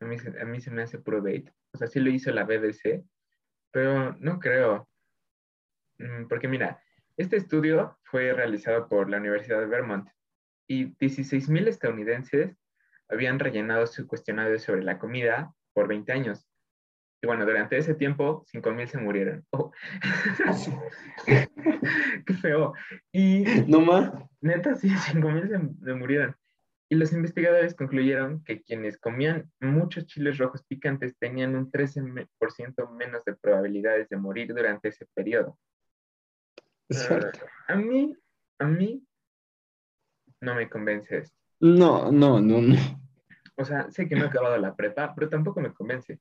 a 0.00 0.04
mí, 0.04 0.16
a 0.40 0.44
mí 0.44 0.60
se 0.60 0.70
me 0.70 0.82
hace 0.82 0.98
puro 0.98 1.22
bait. 1.22 1.50
O 1.72 1.78
sea, 1.78 1.86
sí 1.86 1.98
lo 1.98 2.10
hizo 2.10 2.30
la 2.30 2.44
BBC, 2.44 3.04
pero 3.70 4.14
no 4.16 4.38
creo. 4.38 4.88
Mm, 5.98 6.26
Porque 6.28 6.46
mira, 6.48 6.83
este 7.16 7.36
estudio 7.36 7.96
fue 8.04 8.32
realizado 8.32 8.88
por 8.88 9.08
la 9.08 9.18
Universidad 9.18 9.60
de 9.60 9.66
Vermont 9.66 10.08
y 10.68 10.86
16.000 10.96 11.68
estadounidenses 11.68 12.56
habían 13.08 13.38
rellenado 13.38 13.86
su 13.86 14.06
cuestionario 14.06 14.58
sobre 14.58 14.82
la 14.82 14.98
comida 14.98 15.54
por 15.74 15.88
20 15.88 16.10
años. 16.12 16.48
Y 17.22 17.26
bueno, 17.26 17.46
durante 17.46 17.76
ese 17.76 17.94
tiempo, 17.94 18.44
5.000 18.52 18.86
se 18.86 18.98
murieron. 18.98 19.46
Oh. 19.52 19.72
Qué 22.26 22.34
feo. 22.34 22.72
Y 23.12 23.44
No 23.66 23.80
más. 23.80 24.12
neta, 24.40 24.74
sí, 24.74 24.88
5.000 24.88 25.48
se, 25.48 25.84
se 25.84 25.94
murieron. 25.94 26.36
Y 26.90 26.96
los 26.96 27.12
investigadores 27.12 27.74
concluyeron 27.74 28.44
que 28.44 28.62
quienes 28.62 28.98
comían 28.98 29.50
muchos 29.60 30.06
chiles 30.06 30.38
rojos 30.38 30.64
picantes 30.64 31.16
tenían 31.18 31.56
un 31.56 31.70
13% 31.70 32.90
menos 32.96 33.24
de 33.24 33.34
probabilidades 33.36 34.08
de 34.08 34.16
morir 34.16 34.48
durante 34.54 34.88
ese 34.88 35.06
periodo. 35.14 35.58
A 37.68 37.76
mí, 37.76 38.14
a 38.58 38.66
mí, 38.66 39.06
no 40.40 40.54
me 40.54 40.68
convence 40.68 41.18
esto. 41.18 41.36
No, 41.60 42.12
no, 42.12 42.40
no, 42.40 42.60
no. 42.60 42.76
O 43.56 43.64
sea, 43.64 43.90
sé 43.90 44.08
que 44.08 44.16
no 44.16 44.24
he 44.24 44.28
acabado 44.28 44.56
la 44.58 44.74
prepa, 44.74 45.14
pero 45.14 45.28
tampoco 45.28 45.60
me 45.60 45.72
convence. 45.72 46.20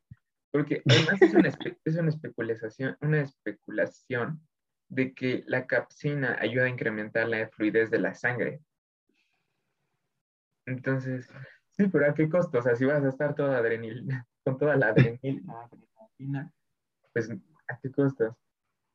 Porque 0.51 0.81
además 0.85 1.21
es 1.21 1.33
una, 1.33 1.49
espe- 1.49 1.77
es 1.83 1.95
una 1.97 2.09
especulación, 2.09 2.95
una 3.01 3.21
especulación 3.21 4.39
de 4.87 5.13
que 5.13 5.43
la 5.47 5.65
capsina 5.65 6.37
ayuda 6.39 6.65
a 6.65 6.69
incrementar 6.69 7.27
la 7.27 7.47
fluidez 7.49 7.89
de 7.89 7.99
la 7.99 8.13
sangre. 8.13 8.61
Entonces, 10.65 11.27
sí, 11.71 11.87
pero 11.87 12.09
¿a 12.09 12.13
qué 12.13 12.29
costo? 12.29 12.59
O 12.59 12.61
sea, 12.61 12.75
si 12.75 12.85
vas 12.85 13.03
a 13.03 13.09
estar 13.09 13.35
toda 13.35 13.57
adrenalina, 13.57 14.25
con 14.45 14.57
toda 14.57 14.75
la 14.75 14.87
adrenalina, 14.89 15.53
adrenalina, 15.63 16.51
pues 17.11 17.29
¿a 17.67 17.79
qué 17.79 17.91
costo? 17.91 18.37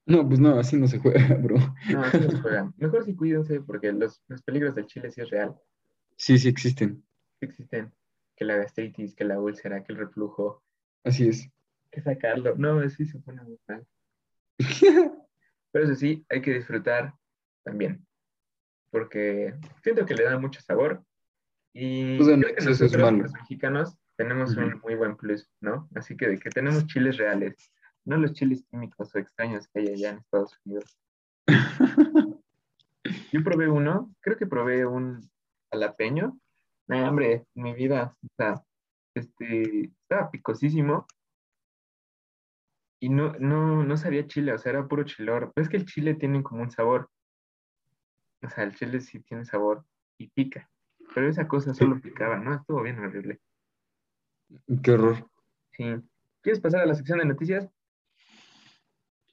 No, 0.09 0.27
pues 0.27 0.41
no, 0.41 0.59
así 0.59 0.77
no 0.77 0.89
se 0.89 0.99
juega, 0.99 1.35
bro. 1.43 1.57
No, 1.91 2.03
así 2.03 2.19
no 2.19 2.31
se 2.31 2.39
juegan. 2.41 2.75
Mejor 2.79 3.05
sí 3.05 3.15
cuídense 3.15 3.61
porque 3.61 3.93
los, 3.93 4.23
los 4.29 4.43
peligros 4.43 4.75
del 4.75 4.87
chile 4.87 5.11
sí 5.11 5.21
es 5.21 5.29
real. 5.31 5.55
Sí, 6.17 6.39
sí 6.39 6.49
existen. 6.49 7.05
Sí 7.39 7.47
existen. 7.47 7.93
Que 8.35 8.45
la 8.47 8.57
gastritis, 8.57 9.15
que 9.15 9.25
la 9.25 9.39
úlcera, 9.39 9.85
que 9.85 9.93
el 9.93 9.99
reflujo, 9.99 10.63
Así 11.05 11.29
es. 11.29 11.49
que 11.91 12.01
sacarlo. 12.01 12.55
No, 12.57 12.89
sí 12.89 13.05
se 13.05 13.19
pone 13.19 13.43
muy 13.43 13.59
mal. 13.69 13.87
Pero 15.73 15.85
eso 15.85 15.95
sí, 15.95 16.25
hay 16.31 16.41
que 16.41 16.55
disfrutar 16.55 17.15
también. 17.63 18.05
Porque 18.91 19.55
siento 19.83 20.07
que 20.07 20.15
le 20.15 20.25
da 20.25 20.39
mucho 20.39 20.61
sabor. 20.63 21.05
Y 21.75 22.17
Pues 22.17 22.29
en 22.29 22.41
creo 22.41 22.55
que 22.57 22.85
es 22.87 22.99
malo. 22.99 23.19
los 23.19 23.33
mexicanos, 23.33 23.95
tenemos 24.17 24.53
Ujú. 24.53 24.63
un 24.63 24.81
muy 24.81 24.95
buen 24.95 25.17
plus, 25.17 25.49
¿no? 25.61 25.89
Así 25.95 26.17
que 26.17 26.29
de 26.29 26.39
que 26.39 26.49
tenemos 26.51 26.87
chiles 26.87 27.19
reales, 27.19 27.55
no 28.09 28.17
los 28.17 28.33
chiles 28.33 28.65
químicos 28.65 29.15
o 29.15 29.19
extraños 29.19 29.69
que 29.69 29.81
hay 29.81 29.89
allá 29.89 30.11
en 30.11 30.19
Estados 30.19 30.59
Unidos. 30.65 30.99
Yo 33.33 33.45
probé 33.45 33.69
uno, 33.69 34.11
creo 34.21 34.39
que 34.39 34.47
probé 34.47 34.87
un 34.87 35.31
jalapeño. 35.71 36.39
No, 36.87 37.07
hombre, 37.07 37.45
mi 37.55 37.75
vida, 37.75 38.17
o 38.23 38.29
sea, 38.35 38.65
este, 39.15 39.93
estaba 40.01 40.31
picosísimo 40.31 41.07
y 42.99 43.11
no, 43.11 43.35
no, 43.39 43.85
no 43.85 43.97
sabía 43.99 44.27
chile, 44.27 44.55
o 44.55 44.59
sea, 44.59 44.71
era 44.71 44.89
puro 44.89 45.05
chilor. 45.05 45.53
Pero 45.55 45.63
es 45.63 45.69
que 45.69 45.77
el 45.77 45.85
chile 45.85 46.15
tiene 46.15 46.43
como 46.43 46.63
un 46.63 46.71
sabor. 46.71 47.11
O 48.43 48.49
sea, 48.49 48.65
el 48.65 48.75
chile 48.75 49.03
sí 49.03 49.21
tiene 49.21 49.45
sabor 49.45 49.85
y 50.17 50.29
pica. 50.29 50.71
Pero 51.15 51.29
esa 51.29 51.47
cosa 51.47 51.75
solo 51.75 52.01
picaba, 52.01 52.39
¿no? 52.39 52.55
Estuvo 52.55 52.83
bien 52.83 52.99
horrible. 53.01 53.39
Qué 54.83 54.93
horror. 54.93 55.29
Sí. 55.73 55.85
¿Quieres 56.41 56.61
pasar 56.61 56.81
a 56.81 56.87
la 56.87 56.95
sección 56.95 57.19
de 57.19 57.27
noticias? 57.27 57.69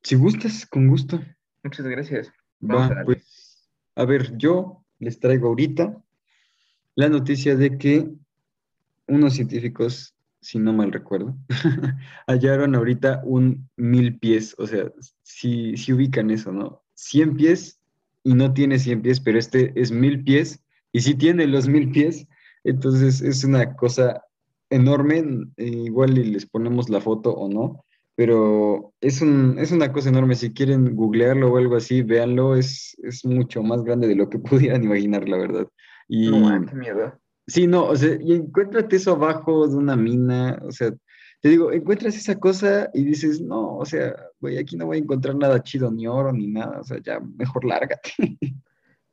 Si 0.05 0.15
gustas, 0.15 0.67
con 0.67 0.87
gusto. 0.87 1.19
Muchas 1.63 1.87
gracias. 1.87 2.31
Vamos 2.59 2.85
a 2.85 2.89
Va, 2.89 2.95
darle. 2.97 3.05
pues, 3.05 3.67
a 3.95 4.05
ver, 4.05 4.37
yo 4.37 4.83
les 4.99 5.19
traigo 5.19 5.47
ahorita 5.47 5.99
la 6.93 7.09
noticia 7.09 7.55
de 7.55 7.79
que 7.79 8.11
unos 9.07 9.33
científicos, 9.33 10.15
si 10.41 10.59
no 10.59 10.73
mal 10.73 10.91
recuerdo, 10.91 11.35
hallaron 12.27 12.75
ahorita 12.75 13.21
un 13.25 13.67
mil 13.77 14.19
pies, 14.19 14.53
o 14.59 14.67
sea, 14.67 14.91
si, 15.23 15.75
si 15.75 15.91
ubican 15.91 16.29
eso, 16.29 16.51
¿no? 16.51 16.83
100 16.93 17.35
pies 17.35 17.79
y 18.23 18.35
no 18.35 18.53
tiene 18.53 18.77
100 18.77 19.01
pies, 19.01 19.19
pero 19.19 19.39
este 19.39 19.73
es 19.75 19.91
mil 19.91 20.23
pies 20.23 20.63
y 20.91 21.01
sí 21.01 21.15
tiene 21.15 21.47
los 21.47 21.67
mil 21.67 21.91
pies 21.91 22.27
Entonces 22.63 23.21
es 23.21 23.43
una 23.43 23.75
cosa 23.75 24.23
enorme, 24.69 25.47
igual 25.57 26.15
y 26.19 26.25
les 26.25 26.45
ponemos 26.45 26.89
la 26.89 27.01
foto 27.01 27.31
o 27.33 27.49
no, 27.49 27.83
pero 28.15 28.93
es, 29.01 29.21
un, 29.21 29.57
es 29.59 29.71
una 29.71 29.91
cosa 29.91 30.09
enorme. 30.09 30.35
Si 30.35 30.53
quieren 30.53 30.95
googlearlo 30.95 31.51
o 31.51 31.57
algo 31.57 31.75
así, 31.75 32.01
véanlo, 32.01 32.55
es, 32.55 32.95
es 33.03 33.25
mucho 33.25 33.61
más 33.61 33.83
grande 33.83 34.07
de 34.07 34.15
lo 34.15 34.29
que 34.29 34.39
pudieran 34.39 34.83
imaginar, 34.83 35.27
la 35.27 35.37
verdad. 35.37 35.67
Y, 36.07 36.29
No, 36.29 36.65
qué 36.65 36.75
miedo. 36.75 37.19
Sí, 37.47 37.67
no, 37.67 37.85
o 37.85 37.95
sea, 37.95 38.17
y 38.19 38.33
encuéntrate 38.33 38.95
eso 38.95 39.11
abajo 39.11 39.67
de 39.67 39.75
una 39.75 39.95
mina, 39.95 40.59
o 40.63 40.71
sea, 40.71 40.91
te 41.41 41.49
digo, 41.49 41.71
encuentras 41.71 42.15
esa 42.15 42.39
cosa 42.39 42.89
y 42.91 43.03
dices, 43.03 43.39
no, 43.39 43.77
o 43.77 43.85
sea, 43.85 44.15
güey, 44.39 44.57
aquí 44.57 44.75
no 44.75 44.87
voy 44.87 44.97
a 44.97 45.01
encontrar 45.01 45.35
nada 45.35 45.61
chido, 45.61 45.91
ni 45.91 46.07
oro, 46.07 46.33
ni 46.33 46.47
nada, 46.47 46.79
o 46.79 46.83
sea, 46.83 46.97
ya 47.03 47.19
mejor 47.19 47.65
lárgate. 47.65 48.11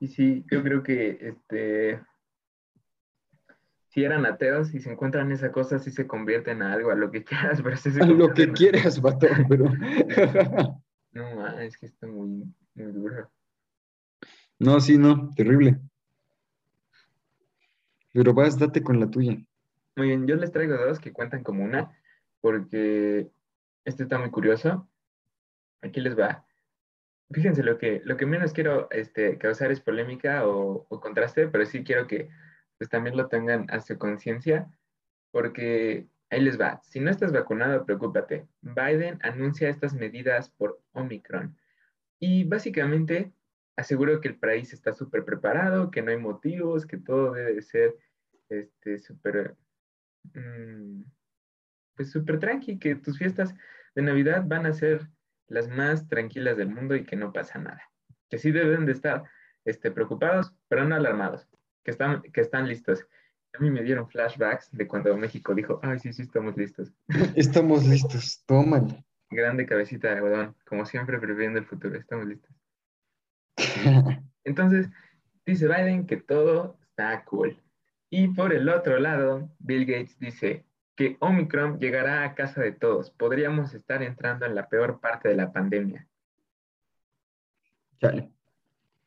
Y 0.01 0.09
sí, 0.09 0.45
yo 0.51 0.65
creo 0.65 0.83
que 0.83 1.17
este, 1.21 2.01
si 3.93 4.03
eran 4.05 4.25
ateos 4.25 4.73
y 4.75 4.81
se 4.81 4.91
encuentran 4.91 5.31
esa 5.33 5.53
cosa, 5.53 5.79
sí 5.79 5.91
se 5.91 6.07
convierten 6.07 6.63
a 6.63 6.73
algo, 6.73 6.91
a 6.91 6.95
lo 6.95 7.11
que 7.11 7.23
quieras, 7.25 7.61
pero 7.63 7.77
sí 7.77 7.91
se 7.91 8.03
A 8.03 8.07
lo 8.07 8.33
que 8.33 8.45
a- 8.45 8.53
quieras, 8.53 9.01
vato, 9.01 9.27
pero... 9.49 9.67
No, 11.13 11.47
es 11.59 11.77
que 11.77 11.85
está 11.85 12.07
muy, 12.07 12.43
muy 12.75 12.93
duro. 12.93 13.31
No, 14.59 14.81
sí, 14.81 14.97
no, 14.97 15.29
terrible. 15.37 15.79
Pero 18.15 18.33
vas, 18.33 18.59
date 18.59 18.83
con 18.83 18.99
la 18.99 19.11
tuya. 19.11 19.37
Muy 19.97 20.07
bien, 20.07 20.27
yo 20.27 20.37
les 20.37 20.53
traigo 20.53 20.75
dos 20.79 20.99
que 21.01 21.13
cuentan 21.13 21.43
como 21.43 21.65
una, 21.65 21.93
porque 22.41 23.31
este 23.85 24.05
está 24.05 24.19
muy 24.19 24.31
curioso. 24.31 24.89
Aquí 25.83 26.01
les 26.01 26.19
va. 26.19 26.47
Fíjense, 27.31 27.63
lo 27.63 27.77
que, 27.77 28.01
lo 28.07 28.17
que 28.17 28.25
menos 28.25 28.55
quiero 28.55 28.89
este, 28.91 29.37
causar 29.37 29.71
es 29.71 29.81
polémica 29.81 30.47
o, 30.47 30.87
o 30.89 31.01
contraste, 31.01 31.49
pero 31.49 31.67
sí 31.67 31.85
quiero 31.85 32.07
que 32.07 32.31
pues, 32.83 32.91
también 32.91 33.17
lo 33.17 33.29
tengan 33.29 33.71
a 33.71 33.79
su 33.79 33.97
conciencia, 33.97 34.69
porque 35.31 36.09
ahí 36.31 36.41
les 36.41 36.61
va. 36.61 36.81
Si 36.83 36.99
no 36.99 37.13
estás 37.13 37.31
vacunado, 37.31 37.87
preocúpate. 37.87 38.49
Biden 38.61 39.21
anuncia 39.23 39.69
estas 39.69 39.95
medidas 39.95 40.51
por 40.51 40.83
Omicron. 40.91 41.57
Y 42.19 42.43
básicamente 42.43 43.31
aseguro 43.77 44.21
que 44.21 44.27
el 44.27 44.37
país 44.37 44.73
está 44.73 44.93
súper 44.93 45.25
preparado, 45.25 45.93
que 45.93 46.03
no 46.03 46.11
hay 46.11 46.17
motivos, 46.17 46.85
que 46.85 46.97
todo 46.97 47.35
debe 47.35 47.55
de 47.55 47.63
ser 47.63 47.97
este, 48.49 48.99
súper, 48.99 49.55
mm, 50.35 51.05
pues 51.95 52.11
súper 52.11 52.41
tranqui, 52.41 52.81
que 52.81 52.97
tus 52.97 53.17
fiestas 53.17 53.55
de 53.95 54.03
Navidad 54.03 54.43
van 54.45 54.67
a 54.67 54.73
ser 54.73 55.09
las 55.47 55.69
más 55.69 56.09
tranquilas 56.09 56.57
del 56.57 56.69
mundo 56.69 56.97
y 56.97 57.05
que 57.05 57.15
no 57.15 57.33
pasa 57.33 57.61
nada. 57.61 57.81
Que 58.29 58.39
sí 58.39 58.51
deben 58.51 58.87
de 58.87 58.93
estar 58.93 59.23
este, 59.65 59.93
preocupados, 59.93 60.53
pero 60.67 60.85
no 60.85 60.97
alarmados, 60.97 61.47
que 61.85 61.91
están, 61.91 62.23
que 62.23 62.41
están 62.41 62.69
listos. 62.69 63.07
A 63.55 63.59
mí 63.59 63.71
me 63.71 63.83
dieron 63.83 64.09
flashbacks 64.09 64.71
de 64.73 64.87
cuando 64.87 65.17
México 65.17 65.55
dijo, 65.55 65.79
ay, 65.83 65.99
sí, 65.99 66.13
sí, 66.13 66.23
estamos 66.23 66.57
listos. 66.57 66.93
Estamos 67.37 67.85
listos, 67.85 68.43
tómale. 68.47 69.05
Grande 69.31 69.67
cabecita 69.67 70.09
de 70.09 70.15
algodón, 70.15 70.57
como 70.67 70.87
siempre 70.87 71.19
previendo 71.19 71.59
el 71.59 71.67
futuro, 71.67 71.97
estamos 71.99 72.27
listos. 72.27 72.55
Entonces, 74.45 74.89
dice 75.47 75.67
Biden 75.67 76.07
que 76.07 76.17
todo 76.17 76.79
está 76.81 77.25
cool. 77.25 77.61
Y 78.11 78.29
por 78.29 78.53
el 78.53 78.69
otro 78.69 78.99
lado, 78.99 79.51
Bill 79.59 79.87
Gates 79.87 80.19
dice 80.19 80.67
que 80.97 81.17
Omicron 81.21 81.79
llegará 81.79 82.25
a 82.25 82.35
casa 82.35 82.61
de 82.61 82.73
todos. 82.73 83.11
Podríamos 83.11 83.75
estar 83.75 84.03
entrando 84.03 84.45
en 84.45 84.55
la 84.55 84.69
peor 84.69 85.01
parte 85.01 85.29
de 85.29 85.37
la 85.37 85.53
pandemia. 85.53 86.07
Chale. 88.01 88.31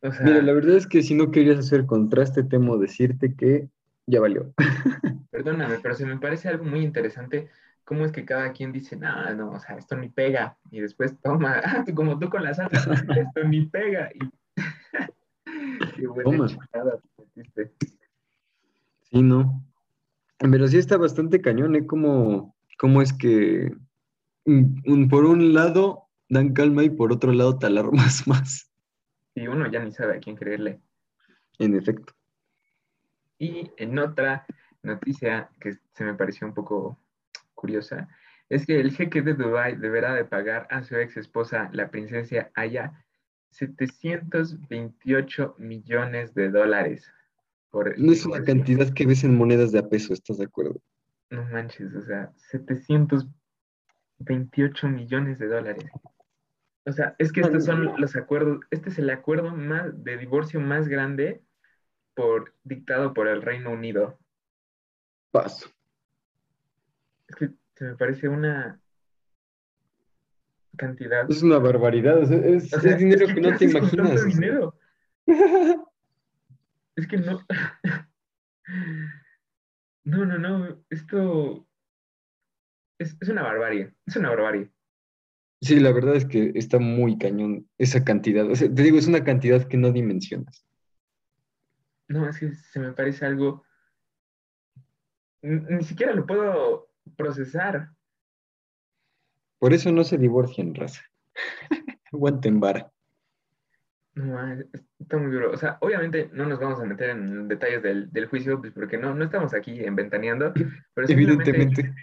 O 0.07 0.11
sea, 0.11 0.25
Mira, 0.25 0.41
la 0.41 0.53
verdad 0.53 0.77
es 0.77 0.87
que 0.87 1.01
si 1.01 1.13
no 1.15 1.31
querías 1.31 1.59
hacer 1.59 1.85
contraste, 1.85 2.43
temo 2.43 2.77
decirte 2.77 3.35
que 3.35 3.69
ya 4.07 4.19
valió. 4.19 4.53
perdóname, 5.31 5.79
pero 5.81 5.95
se 5.95 6.05
me 6.05 6.17
parece 6.17 6.49
algo 6.49 6.65
muy 6.65 6.81
interesante 6.83 7.49
cómo 7.83 8.05
es 8.05 8.11
que 8.11 8.25
cada 8.25 8.51
quien 8.51 8.71
dice, 8.71 8.95
no, 8.95 9.33
no, 9.35 9.51
o 9.51 9.59
sea, 9.59 9.77
esto 9.77 9.95
ni 9.95 10.09
pega. 10.09 10.57
Y 10.71 10.81
después 10.81 11.15
toma, 11.21 11.61
ah, 11.65 11.83
tú- 11.85 11.93
como 11.93 12.17
tú 12.19 12.29
con 12.29 12.43
la 12.43 12.53
salsa, 12.53 12.93
esto 13.15 13.43
ni 13.43 13.65
pega. 13.65 14.09
Y... 14.13 14.19
Qué 15.95 16.07
buena 16.07 16.47
te. 17.53 17.71
Sí, 19.11 19.21
no. 19.21 19.63
Pero 20.39 20.67
sí 20.67 20.77
está 20.77 20.97
bastante 20.97 21.41
cañón, 21.41 21.75
¿eh? 21.75 21.85
Cómo, 21.87 22.55
cómo 22.79 23.01
es 23.01 23.13
que 23.13 23.71
un- 24.45 25.09
por 25.09 25.25
un 25.25 25.53
lado 25.53 26.09
dan 26.29 26.53
calma 26.53 26.83
y 26.83 26.89
por 26.89 27.11
otro 27.13 27.31
lado 27.33 27.57
te 27.59 27.67
alarmas 27.67 28.27
más. 28.27 28.71
Y 29.35 29.47
uno 29.47 29.69
ya 29.69 29.83
ni 29.83 29.91
sabe 29.91 30.17
a 30.17 30.19
quién 30.19 30.35
creerle. 30.35 30.81
En 31.59 31.75
efecto. 31.75 32.13
Y 33.37 33.69
en 33.77 33.99
otra 33.99 34.45
noticia 34.81 35.49
que 35.59 35.77
se 35.93 36.03
me 36.03 36.15
pareció 36.15 36.47
un 36.47 36.53
poco 36.53 36.97
curiosa, 37.53 38.07
es 38.49 38.65
que 38.65 38.79
el 38.79 38.91
jeque 38.91 39.21
de 39.21 39.33
Dubái 39.33 39.75
deberá 39.75 40.13
de 40.13 40.23
pagar 40.25 40.67
a 40.69 40.83
su 40.83 40.95
ex 40.95 41.17
esposa, 41.17 41.69
la 41.73 41.89
princesa 41.89 42.49
Aya, 42.55 42.93
728 43.51 45.55
millones 45.57 46.33
de 46.33 46.49
dólares. 46.49 47.11
Por 47.71 47.99
No 47.99 48.11
es 48.11 48.25
una 48.25 48.43
cantidad 48.43 48.93
que 48.93 49.05
ves 49.05 49.23
en 49.23 49.37
monedas 49.37 49.71
de 49.71 49.79
a 49.79 49.87
peso, 49.87 50.13
¿estás 50.13 50.37
de 50.37 50.43
acuerdo? 50.45 50.81
No 51.29 51.45
manches, 51.45 51.95
o 51.95 52.01
sea, 52.01 52.33
728 52.37 54.89
millones 54.89 55.39
de 55.39 55.47
dólares. 55.47 55.89
O 56.87 56.91
sea, 56.91 57.15
es 57.17 57.31
que 57.31 57.41
estos 57.41 57.65
son 57.65 57.99
los 57.99 58.15
acuerdos, 58.15 58.59
este 58.69 58.89
es 58.89 58.99
el 58.99 59.09
acuerdo 59.09 59.55
más 59.55 60.03
de 60.03 60.17
divorcio 60.17 60.59
más 60.59 60.87
grande 60.87 61.41
por 62.13 62.53
dictado 62.63 63.13
por 63.13 63.27
el 63.27 63.41
Reino 63.41 63.71
Unido. 63.71 64.19
Paso. 65.31 65.69
Es 67.27 67.35
que 67.35 67.49
se 67.75 67.85
me 67.85 67.95
parece 67.95 68.29
una 68.29 68.79
cantidad. 70.77 71.29
Es 71.29 71.41
una 71.41 71.57
barbaridad. 71.57 72.21
es, 72.31 72.71
O 72.73 72.79
sea, 72.79 72.93
es 72.93 72.99
dinero 72.99 73.25
es 73.25 73.33
que, 73.33 73.41
¿qué 73.41 73.49
no 73.49 73.57
te 73.57 73.65
imaginas. 73.65 74.25
dinero? 74.25 74.75
Es 76.97 77.07
que 77.07 77.17
no. 77.17 77.45
No, 80.05 80.23
no, 80.23 80.37
no. 80.37 80.83
Esto 80.91 81.67
es, 82.99 83.17
es 83.19 83.27
una 83.27 83.41
barbarie. 83.41 83.91
Es 84.05 84.15
una 84.15 84.29
barbarie. 84.29 84.69
Sí, 85.65 85.79
la 85.79 85.91
verdad 85.91 86.15
es 86.15 86.25
que 86.25 86.51
está 86.55 86.77
muy 86.79 87.17
cañón 87.17 87.67
esa 87.77 88.03
cantidad. 88.03 88.49
O 88.49 88.55
sea, 88.55 88.71
te 88.71 88.83
digo, 88.83 88.97
es 88.97 89.07
una 89.07 89.23
cantidad 89.23 89.67
que 89.67 89.77
no 89.77 89.91
dimensionas. 89.91 90.65
No, 92.07 92.29
es 92.29 92.37
que 92.39 92.53
se 92.53 92.79
me 92.79 92.91
parece 92.93 93.25
algo. 93.25 93.63
Ni, 95.41 95.55
ni 95.75 95.83
siquiera 95.83 96.13
lo 96.13 96.25
puedo 96.25 96.89
procesar. 97.17 97.89
Por 99.59 99.73
eso 99.73 99.91
no 99.91 100.03
se 100.03 100.17
divorcian, 100.17 100.75
raza. 100.75 101.01
Aguanten 102.11 102.59
vara. 102.59 102.91
No, 104.13 104.53
es- 104.53 104.67
está 104.99 105.17
muy 105.17 105.31
duro. 105.31 105.51
O 105.51 105.57
sea, 105.57 105.77
obviamente 105.81 106.29
no 106.31 106.45
nos 106.45 106.59
vamos 106.59 106.79
a 106.79 106.85
meter 106.85 107.09
en 107.09 107.47
detalles 107.47 107.81
del, 107.81 108.11
del 108.11 108.27
juicio, 108.27 108.59
pues 108.61 108.71
porque 108.71 108.97
no, 108.97 109.15
no 109.15 109.23
estamos 109.25 109.53
aquí 109.53 109.83
en 109.83 109.95
ventaneando, 109.95 110.53
pero 110.93 111.07
simplemente, 111.07 111.49
Evidentemente. 111.49 111.95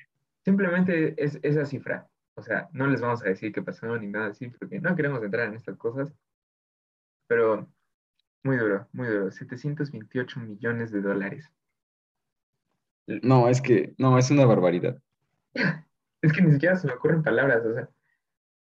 simplemente 0.45 1.15
es 1.23 1.39
esa 1.43 1.65
cifra. 1.65 2.09
O 2.35 2.43
sea, 2.43 2.69
no 2.73 2.87
les 2.87 3.01
vamos 3.01 3.23
a 3.23 3.29
decir 3.29 3.53
qué 3.53 3.63
pasó 3.63 3.97
ni 3.99 4.07
nada 4.07 4.29
así, 4.29 4.49
porque 4.49 4.81
no 4.81 4.97
queremos 4.97 5.23
entrar 5.23 5.49
en 5.49 5.55
estas 5.55 5.77
cosas. 5.77 6.13
Pero 7.27 7.69
muy 8.43 8.57
duro, 8.57 8.89
muy 8.93 9.09
duro. 9.09 9.31
728 9.31 10.41
millones 10.41 10.91
de 10.91 11.01
dólares. 11.01 11.51
No, 13.07 13.49
es 13.49 13.61
que, 13.61 13.95
no, 13.99 14.19
es 14.19 14.31
una 14.31 14.47
barbaridad. 14.47 15.01
Es 16.23 16.33
que 16.33 16.41
ni 16.41 16.53
siquiera 16.53 16.77
se 16.77 16.87
me 16.87 16.93
ocurren 16.93 17.25
palabras, 17.25 17.67
o 17.67 17.75
sea. 17.75 17.91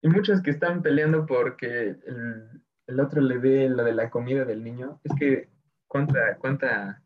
Y 0.00 0.08
muchos 0.08 0.40
que 0.40 0.50
están 0.50 0.80
peleando 0.80 1.26
porque 1.26 1.88
el, 2.06 2.62
el 2.86 3.00
otro 3.00 3.20
le 3.20 3.38
dé 3.38 3.68
lo 3.68 3.84
de 3.84 3.92
la 3.92 4.08
comida 4.08 4.46
del 4.46 4.64
niño. 4.64 4.98
Es 5.04 5.12
que 5.18 5.50
cuánta, 5.86 6.38
cuánta, 6.38 7.02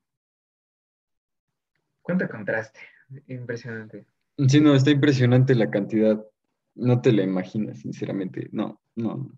cuánta 2.03 2.29
contraste. 2.29 2.79
Impresionante. 3.27 4.07
Sí, 4.47 4.61
no, 4.61 4.77
está 4.77 4.91
impresionante 4.91 5.57
la 5.57 5.71
cantidad. 5.71 6.25
No 6.75 7.01
te 7.01 7.13
la 7.13 7.23
imaginas, 7.23 7.79
sinceramente. 7.81 8.49
No, 8.53 8.81
no. 8.97 9.31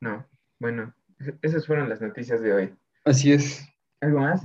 No, 0.00 0.26
bueno, 0.58 0.94
es- 1.18 1.34
esas 1.42 1.66
fueron 1.66 1.88
las 1.88 2.00
noticias 2.00 2.40
de 2.40 2.52
hoy. 2.52 2.74
Así 3.04 3.32
es. 3.32 3.66
¿Algo 4.00 4.20
más? 4.20 4.42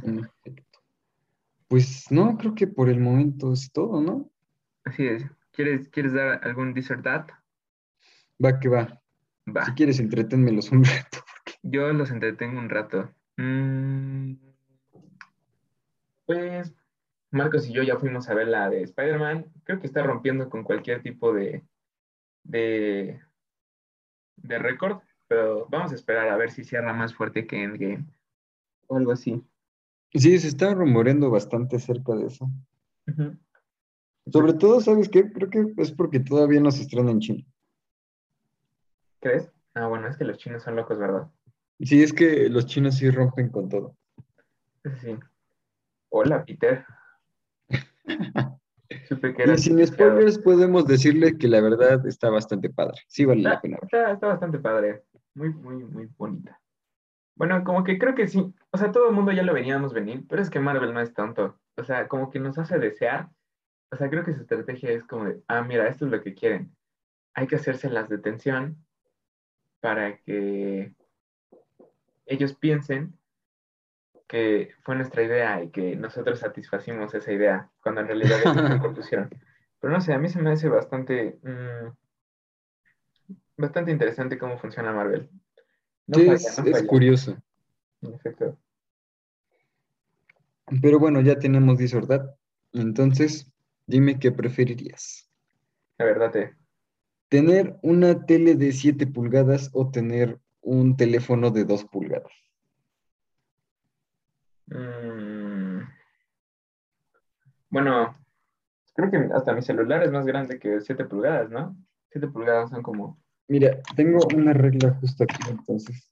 Pues 1.67 2.11
no, 2.11 2.37
creo 2.37 2.53
que 2.55 2.67
por 2.67 2.89
el 2.89 2.99
momento 2.99 3.53
es 3.53 3.71
todo, 3.71 4.01
¿no? 4.01 4.29
Así 4.83 5.07
es. 5.07 5.25
¿Quieres, 5.51 5.89
¿quieres 5.89 6.13
dar 6.13 6.41
algún 6.43 6.73
dessert? 6.73 7.05
Va 8.43 8.59
que 8.59 8.67
va. 8.69 9.01
Va. 9.47 9.65
Si 9.65 9.71
quieres, 9.73 9.99
entreténmelos 9.99 10.71
un 10.71 10.83
rato. 10.83 11.19
Yo 11.63 11.91
los 11.93 12.11
entretengo 12.11 12.59
un 12.59 12.69
rato. 12.69 13.09
Mm, 13.37 14.33
pues 16.25 16.73
Marcos 17.31 17.67
y 17.67 17.73
yo 17.73 17.83
ya 17.83 17.97
fuimos 17.97 18.29
a 18.29 18.33
ver 18.33 18.47
la 18.47 18.69
de 18.69 18.83
Spider-Man. 18.83 19.51
Creo 19.63 19.79
que 19.79 19.87
está 19.87 20.03
rompiendo 20.03 20.49
con 20.49 20.63
cualquier 20.63 21.01
tipo 21.01 21.33
de, 21.33 21.63
de, 22.45 23.19
de 24.37 24.59
récord, 24.59 24.99
pero 25.27 25.67
vamos 25.69 25.91
a 25.91 25.95
esperar 25.95 26.29
a 26.29 26.37
ver 26.37 26.51
si 26.51 26.63
cierra 26.63 26.93
más 26.93 27.13
fuerte 27.13 27.45
que 27.45 27.63
Endgame 27.63 28.05
o 28.87 28.97
algo 28.97 29.11
así. 29.11 29.43
Sí, 30.13 30.39
se 30.39 30.47
está 30.47 30.73
rumoreando 30.73 31.29
bastante 31.29 31.75
acerca 31.75 32.15
de 32.15 32.27
eso. 32.27 32.49
Sobre 34.31 34.53
todo, 34.53 34.79
¿sabes 34.79 35.09
qué? 35.09 35.29
Creo 35.31 35.49
que 35.49 35.73
es 35.77 35.91
porque 35.91 36.19
todavía 36.19 36.61
no 36.61 36.71
se 36.71 36.83
estrena 36.83 37.11
en 37.11 37.19
China. 37.19 37.43
¿Crees? 39.19 39.51
Ah, 39.73 39.87
bueno, 39.87 40.07
es 40.07 40.17
que 40.17 40.23
los 40.23 40.37
chinos 40.37 40.63
son 40.63 40.75
locos, 40.75 40.97
¿verdad? 40.97 41.29
Sí, 41.79 42.01
es 42.01 42.13
que 42.13 42.47
los 42.49 42.65
chinos 42.65 42.95
sí 42.95 43.09
rompen 43.09 43.49
con 43.49 43.67
todo. 43.67 43.97
Sí. 45.01 45.17
Hola, 46.09 46.45
Peter. 46.45 46.85
Y 48.89 49.57
sin 49.57 49.85
spoilers 49.85 50.37
podemos 50.39 50.85
decirle 50.85 51.37
que 51.37 51.47
la 51.47 51.61
verdad 51.61 52.05
está 52.05 52.29
bastante 52.29 52.69
padre. 52.69 53.01
Sí 53.07 53.25
vale 53.25 53.41
la 53.41 53.61
pena. 53.61 53.77
está, 53.81 54.11
está 54.11 54.27
bastante 54.27 54.59
padre. 54.59 55.03
Muy, 55.33 55.49
muy, 55.49 55.83
muy 55.83 56.07
bonita. 56.17 56.59
Bueno, 57.35 57.63
como 57.63 57.83
que 57.83 57.97
creo 57.97 58.15
que 58.15 58.27
sí. 58.27 58.53
O 58.71 58.77
sea, 58.77 58.91
todo 58.91 59.09
el 59.09 59.15
mundo 59.15 59.31
ya 59.31 59.43
lo 59.43 59.53
veníamos 59.53 59.93
venir, 59.93 60.25
pero 60.29 60.41
es 60.41 60.49
que 60.49 60.59
Marvel 60.59 60.93
no 60.93 61.01
es 61.01 61.13
tonto. 61.13 61.59
O 61.77 61.83
sea, 61.83 62.07
como 62.07 62.29
que 62.29 62.39
nos 62.39 62.57
hace 62.57 62.79
desear. 62.79 63.29
O 63.91 63.97
sea, 63.97 64.09
creo 64.09 64.23
que 64.23 64.33
su 64.33 64.41
estrategia 64.41 64.91
es 64.91 65.03
como 65.03 65.25
de, 65.25 65.41
ah, 65.47 65.61
mira, 65.61 65.87
esto 65.87 66.05
es 66.05 66.11
lo 66.11 66.21
que 66.21 66.33
quieren. 66.33 66.75
Hay 67.33 67.47
que 67.47 67.55
hacerse 67.55 67.89
las 67.89 68.07
de 68.07 68.17
tensión 68.17 68.77
para 69.81 70.17
que 70.17 70.93
ellos 72.25 72.55
piensen 72.55 73.17
que 74.27 74.71
fue 74.81 74.95
nuestra 74.95 75.23
idea 75.23 75.63
y 75.63 75.69
que 75.69 75.95
nosotros 75.95 76.39
satisfacimos 76.39 77.13
esa 77.13 77.31
idea, 77.31 77.71
cuando 77.81 78.01
en 78.01 78.07
realidad 78.07 78.39
ellos 78.41 78.55
la 78.55 78.79
propusieron. 78.81 79.29
Pero 79.79 79.93
no 79.93 80.01
sé, 80.01 80.13
a 80.13 80.19
mí 80.19 80.29
se 80.29 80.41
me 80.41 80.51
hace 80.51 80.69
bastante, 80.69 81.39
mm, 81.43 81.91
bastante 83.57 83.91
interesante 83.91 84.37
cómo 84.37 84.57
funciona 84.57 84.91
Marvel. 84.91 85.29
No 86.07 86.17
Sí, 86.19 86.25
falla, 86.25 86.35
es, 86.35 86.59
no 86.59 86.65
es 86.65 86.83
curioso. 86.83 87.37
en 88.01 88.13
efecto. 88.13 88.57
Pero 90.81 90.99
bueno, 90.99 91.21
ya 91.21 91.37
tenemos 91.37 91.77
Disordad. 91.77 92.35
Entonces, 92.73 93.51
dime 93.85 94.19
qué 94.19 94.31
preferirías. 94.31 95.29
La 95.97 96.05
verdad, 96.05 96.31
te, 96.31 96.55
¿Tener 97.29 97.77
una 97.81 98.25
tele 98.25 98.55
de 98.55 98.71
7 98.71 99.07
pulgadas 99.07 99.69
o 99.73 99.89
tener 99.91 100.39
un 100.61 100.95
teléfono 100.97 101.51
de 101.51 101.65
2 101.65 101.85
pulgadas? 101.85 102.31
Mm, 104.67 105.79
bueno, 107.69 108.17
creo 108.93 109.11
que 109.11 109.17
hasta 109.33 109.53
mi 109.53 109.61
celular 109.61 110.03
es 110.03 110.11
más 110.11 110.25
grande 110.25 110.59
que 110.59 110.81
7 110.81 111.05
pulgadas, 111.05 111.49
¿no? 111.49 111.75
7 112.11 112.27
pulgadas 112.27 112.69
son 112.69 112.81
como 112.83 113.19
Mira, 113.47 113.79
tengo 113.95 114.25
una 114.35 114.53
regla 114.53 114.97
justo 114.99 115.23
aquí, 115.23 115.35
entonces. 115.49 116.11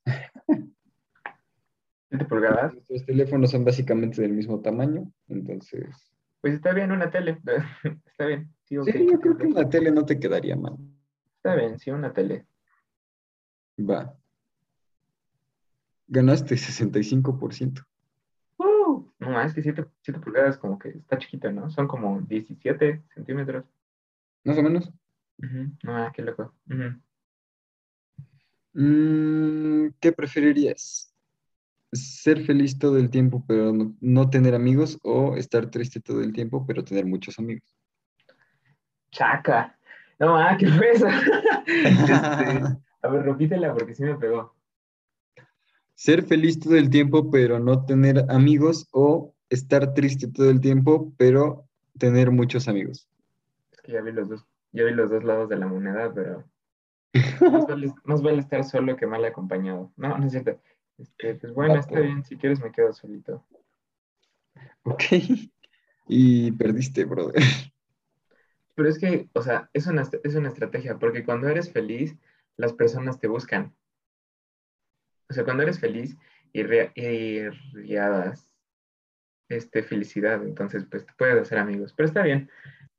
7 2.10 2.26
pulgadas. 2.26 2.74
Nuestros 2.74 3.06
teléfonos 3.06 3.52
son 3.52 3.66
básicamente 3.66 4.22
del 4.22 4.34
mismo 4.34 4.62
tamaño, 4.62 5.12
entonces. 5.28 6.14
Pues 6.42 6.54
está 6.54 6.74
bien 6.74 6.92
una 6.92 7.10
tele, 7.10 7.42
está 8.06 8.26
bien. 8.26 8.54
Sí. 8.66 8.78
Sí, 8.86 9.08
yo 9.10 9.20
creo 9.20 9.38
que 9.38 9.48
una 9.48 9.68
tele 9.68 9.92
no 9.92 10.06
te 10.06 10.20
quedaría 10.20 10.56
mal. 10.56 10.78
Está 11.38 11.56
bien, 11.56 11.80
sí, 11.80 11.90
una 11.90 12.14
tele. 12.14 12.46
Va. 13.80 14.16
Ganaste 16.08 16.56
65%. 16.56 17.84
Uh, 19.26 19.32
no, 19.32 19.42
es 19.42 19.54
que 19.54 19.62
7, 19.62 19.86
pulgadas 20.22 20.58
como 20.58 20.78
que 20.78 20.90
está 20.90 21.18
chiquita, 21.18 21.52
¿no? 21.52 21.70
Son 21.70 21.88
como 21.88 22.22
17 22.22 23.04
centímetros. 23.14 23.66
Más 24.44 24.58
o 24.58 24.64
menos. 24.64 24.92
Ujú, 25.38 25.72
No, 25.84 26.12
qué 26.14 26.22
loco. 26.22 26.54
Mm, 28.74 29.90
¿qué 30.00 30.12
preferirías? 30.12 31.14
¿Ser 31.92 32.44
feliz 32.44 32.80
todo 32.80 32.98
el 32.98 33.10
tiempo 33.10 33.44
pero 33.48 33.72
no, 33.72 33.96
no 34.02 34.30
tener 34.30 34.56
amigos 34.56 34.98
o 35.04 35.36
estar 35.36 35.70
triste 35.70 36.00
todo 36.00 36.22
el 36.22 36.34
tiempo 36.34 36.66
pero 36.66 36.84
tener 36.84 37.06
muchos 37.06 37.38
amigos? 37.38 37.76
Chaca. 39.12 39.78
No, 40.20 40.38
ah, 40.38 40.58
¿qué 40.58 40.66
eso? 40.66 41.08
Este, 41.66 42.12
a 43.02 43.08
ver, 43.10 43.24
repítela 43.24 43.74
porque 43.74 43.94
sí 43.94 44.04
me 44.04 44.16
pegó. 44.16 44.56
Ser 46.04 46.26
feliz 46.26 46.60
todo 46.60 46.76
el 46.76 46.90
tiempo 46.90 47.32
pero 47.32 47.60
no 47.60 47.86
tener 47.86 48.26
amigos 48.30 48.90
o 48.92 49.34
estar 49.50 49.94
triste 49.94 50.28
todo 50.28 50.50
el 50.50 50.60
tiempo 50.60 51.14
pero 51.16 51.66
tener 51.98 52.30
muchos 52.30 52.68
amigos. 52.68 53.08
Es 53.72 53.80
que 53.80 53.94
ya 53.94 54.02
vi 54.02 54.12
los 54.12 54.28
dos, 54.28 54.46
ya 54.74 54.84
vi 54.84 54.92
los 54.92 55.10
dos 55.10 55.24
lados 55.24 55.48
de 55.48 55.56
la 55.56 55.66
moneda, 55.66 56.14
pero 56.14 56.44
más 57.14 57.68
vale, 57.70 57.94
más 58.04 58.22
vale 58.22 58.40
estar 58.40 58.66
solo 58.66 58.98
que 58.98 59.08
mal 59.08 59.24
acompañado. 59.24 59.94
No, 59.96 60.18
no 60.18 60.26
es 60.26 60.34
cierto. 60.34 60.60
Este, 60.98 61.36
pues 61.36 61.54
bueno, 61.54 61.76
está 61.76 62.02
bien, 62.02 62.26
si 62.26 62.36
quieres 62.36 62.62
me 62.62 62.74
quedo 62.74 62.92
solito. 62.92 63.42
Ok. 64.84 65.04
Y 66.10 66.52
perdiste, 66.52 67.06
brother. 67.06 67.42
Pero 68.76 68.90
es 68.90 69.00
que, 69.00 69.30
o 69.32 69.42
sea, 69.42 69.70
es 69.72 69.88
una, 69.88 70.02
es 70.02 70.36
una 70.36 70.50
estrategia, 70.50 71.00
porque 71.00 71.24
cuando 71.24 71.48
eres 71.48 71.72
feliz, 71.72 72.14
las 72.58 72.74
personas 72.74 73.22
te 73.22 73.30
buscan. 73.30 73.74
O 75.34 75.36
sea, 75.36 75.44
cuando 75.46 75.64
eres 75.64 75.80
feliz, 75.80 76.16
irria- 76.54 76.92
irriadas 76.96 78.54
este, 79.50 79.84
felicidad, 79.84 80.44
entonces 80.44 80.86
pues 80.90 81.06
te 81.06 81.14
puedes 81.18 81.42
hacer 81.42 81.58
amigos. 81.58 81.94
Pero 81.96 82.08
está 82.08 82.22
bien, 82.22 82.50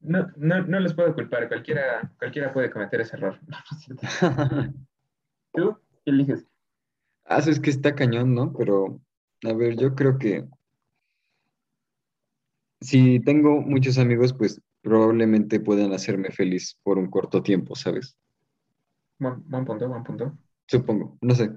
no, 0.00 0.28
no, 0.36 0.62
no 0.62 0.80
les 0.80 0.94
puedo 0.94 1.14
culpar, 1.14 1.48
cualquiera, 1.48 2.10
cualquiera 2.18 2.52
puede 2.52 2.70
cometer 2.70 3.00
ese 3.00 3.16
error. 3.16 3.38
¿Tú 5.54 5.78
qué 6.04 6.10
eliges? 6.10 6.46
Ah, 7.24 7.38
eso 7.38 7.50
es 7.50 7.60
que 7.60 7.70
está 7.70 7.94
cañón, 7.94 8.34
¿no? 8.34 8.52
Pero, 8.52 9.00
a 9.44 9.52
ver, 9.52 9.76
yo 9.76 9.94
creo 9.94 10.18
que 10.18 10.44
si 12.80 13.20
tengo 13.20 13.60
muchos 13.62 13.98
amigos, 13.98 14.32
pues 14.34 14.60
probablemente 14.82 15.60
puedan 15.60 15.92
hacerme 15.92 16.30
feliz 16.30 16.78
por 16.82 16.98
un 16.98 17.10
corto 17.10 17.42
tiempo, 17.42 17.74
¿sabes? 17.74 18.16
Buen, 19.18 19.42
buen 19.50 19.64
punto, 19.64 19.88
buen 19.88 20.04
punto. 20.04 20.38
Supongo, 20.66 21.16
no 21.22 21.34
sé. 21.34 21.50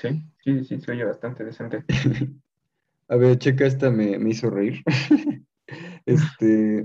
Sí, 0.00 0.22
sí, 0.42 0.64
sí, 0.64 0.80
se 0.80 0.92
oye 0.92 1.04
bastante 1.04 1.44
decente. 1.44 1.84
A 3.08 3.16
ver, 3.16 3.38
checa, 3.38 3.66
esta 3.66 3.90
me, 3.90 4.18
me 4.18 4.30
hizo 4.30 4.50
reír. 4.50 4.82
Este, 6.04 6.84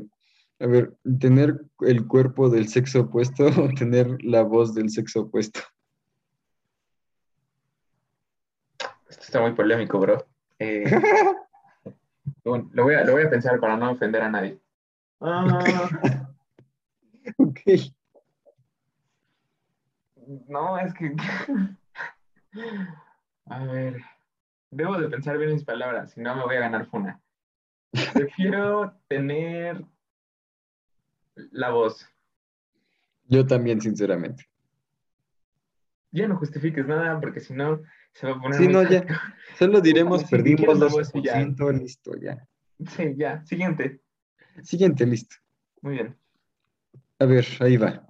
a 0.60 0.68
ver, 0.68 0.96
tener 1.20 1.60
el 1.80 2.06
cuerpo 2.06 2.50
del 2.50 2.68
sexo 2.68 3.02
opuesto 3.02 3.48
o 3.60 3.70
tener 3.70 4.24
la 4.24 4.44
voz 4.44 4.76
del 4.76 4.92
sexo 4.92 5.22
opuesto. 5.22 5.60
Esto 9.10 9.24
está 9.24 9.42
muy 9.42 9.54
polémico, 9.54 9.98
bro. 10.00 10.28
Eh, 10.60 10.84
bueno, 12.44 12.70
lo, 12.74 12.84
voy 12.84 12.94
a, 12.94 13.04
lo 13.06 13.14
voy 13.14 13.24
a 13.24 13.30
pensar 13.32 13.60
para 13.60 13.76
no 13.76 13.92
ofender 13.94 14.22
a 14.22 14.30
nadie. 14.30 14.60
Ah, 15.20 15.90
Ok. 17.38 17.62
no, 20.48 20.78
es 20.78 20.94
que... 20.94 21.16
A 23.48 23.64
ver, 23.66 24.02
debo 24.72 24.98
de 25.00 25.10
pensar 25.10 25.38
bien 25.38 25.54
mis 25.54 25.64
palabras, 25.64 26.12
si 26.12 26.22
no 26.22 26.36
me 26.36 26.44
voy 26.44 26.56
a 26.56 26.62
ganar 26.62 26.88
funa. 26.88 27.22
Prefiero 28.14 28.94
tener 29.08 29.84
la 31.52 31.70
voz. 31.70 32.08
Yo 33.28 33.46
también, 33.46 33.82
sinceramente. 33.82 34.46
Ya 36.12 36.28
no 36.28 36.38
justifiques 36.38 36.86
nada, 36.88 37.20
porque 37.20 37.40
si 37.40 37.54
no 37.54 37.82
se 38.14 38.28
va 38.28 38.34
a 38.34 38.42
poner 38.42 38.58
Sí, 38.58 38.64
muy 38.66 38.74
no, 38.74 38.84
ya. 38.84 39.06
Solo 39.58 39.82
diremos, 39.82 40.22
si 40.22 40.28
perdimos 40.28 40.80
la 40.80 40.88
voz 40.88 41.12
y 41.14 41.24
ya. 41.24 41.42
2%, 41.42 41.72
listo, 41.80 42.12
ya. 42.20 42.48
Sí, 42.88 43.14
ya, 43.18 43.44
siguiente. 43.46 44.02
Siguiente, 44.64 45.06
listo. 45.06 45.36
Muy 45.82 45.94
bien. 45.94 46.18
A 47.20 47.26
ver, 47.26 47.46
ahí 47.60 47.78
va. 47.78 48.06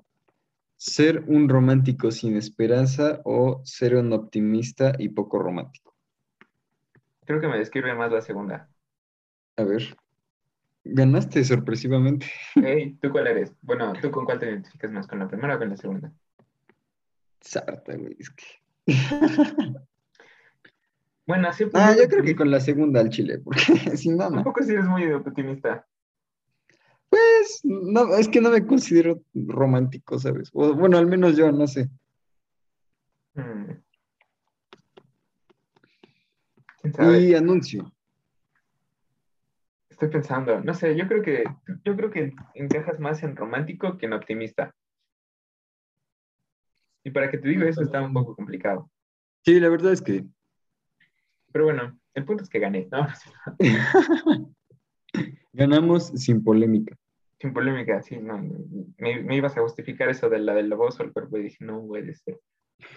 ¿Ser 0.77 1.23
un 1.27 1.47
romántico 1.47 2.11
sin 2.11 2.35
esperanza 2.35 3.21
o 3.23 3.61
ser 3.63 3.95
un 3.95 4.11
optimista 4.13 4.93
y 4.97 5.09
poco 5.09 5.39
romántico? 5.39 5.95
Creo 7.25 7.39
que 7.39 7.47
me 7.47 7.57
describe 7.57 7.95
más 7.95 8.11
la 8.11 8.21
segunda. 8.21 8.69
A 9.57 9.63
ver. 9.63 9.97
Ganaste 10.83 11.43
sorpresivamente. 11.43 12.27
Hey, 12.55 12.97
¿tú 13.01 13.09
cuál 13.09 13.27
eres? 13.27 13.53
Bueno, 13.61 13.93
¿tú 14.01 14.11
con 14.11 14.25
cuál 14.25 14.39
te 14.39 14.47
identificas 14.47 14.91
más? 14.91 15.07
¿Con 15.07 15.19
la 15.19 15.27
primera 15.27 15.55
o 15.55 15.59
con 15.59 15.69
la 15.69 15.77
segunda? 15.77 16.11
Sarta, 17.41 17.95
güey, 17.95 18.15
es 18.19 18.29
que... 18.29 18.45
Bueno, 21.27 21.47
así 21.47 21.65
Ah, 21.73 21.95
yo 21.97 22.07
creo 22.07 22.23
que 22.23 22.35
con 22.35 22.51
la 22.51 22.59
segunda 22.59 22.99
al 22.99 23.09
chile, 23.09 23.39
porque 23.39 23.61
si 23.97 24.09
no, 24.09 24.29
no. 24.29 24.35
Tampoco 24.35 24.61
si 24.63 24.73
eres 24.73 24.85
muy 24.85 25.11
optimista. 25.11 25.87
Pues, 27.09 27.61
no, 27.63 28.15
es 28.15 28.27
que 28.27 28.41
no 28.41 28.49
me 28.49 28.65
considero 28.65 29.21
romántico, 29.33 30.19
¿sabes? 30.19 30.49
O, 30.53 30.73
bueno, 30.73 30.97
al 30.97 31.07
menos 31.07 31.37
yo, 31.37 31.51
no 31.51 31.67
sé. 31.67 31.89
Hmm. 33.33 33.71
Y 37.17 37.33
anuncio. 37.33 37.91
Estoy 39.89 40.09
pensando, 40.09 40.59
no 40.61 40.73
sé, 40.73 40.95
yo 40.95 41.07
creo 41.07 41.21
que 41.21 41.43
yo 41.83 41.95
creo 41.95 42.11
que 42.11 42.33
encajas 42.53 42.99
más 42.99 43.23
en 43.23 43.35
romántico 43.35 43.97
que 43.97 44.05
en 44.05 44.13
optimista. 44.13 44.75
Y 47.03 47.11
para 47.11 47.29
que 47.31 47.37
te 47.37 47.47
diga 47.47 47.67
eso 47.67 47.81
está 47.81 48.01
un 48.01 48.13
poco 48.13 48.35
complicado. 48.35 48.89
Sí, 49.43 49.59
la 49.59 49.69
verdad 49.69 49.93
es 49.93 50.01
que 50.01 50.25
Pero 51.51 51.65
bueno, 51.65 51.97
El 52.13 52.25
punto 52.25 52.43
es 52.43 52.49
que 52.49 52.59
gané, 52.59 52.87
¿no? 52.91 53.07
Ganamos 55.55 56.07
sin 56.07 56.43
polémica. 56.43 56.97
Sin 57.39 57.53
polémica, 57.53 58.01
sí, 58.01 58.17
no. 58.17 58.37
Me, 58.97 59.21
me 59.21 59.37
ibas 59.37 59.55
a 59.55 59.61
justificar 59.61 60.09
eso 60.09 60.29
de 60.29 60.39
la 60.39 60.53
del 60.53 60.67
loboso, 60.67 61.01
el 61.01 61.13
cuerpo, 61.13 61.37
y 61.37 61.43
dije, 61.43 61.63
no 61.63 61.85
puede 61.87 62.13
ser. 62.13 62.39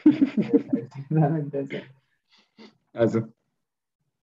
Eso. 2.92 3.32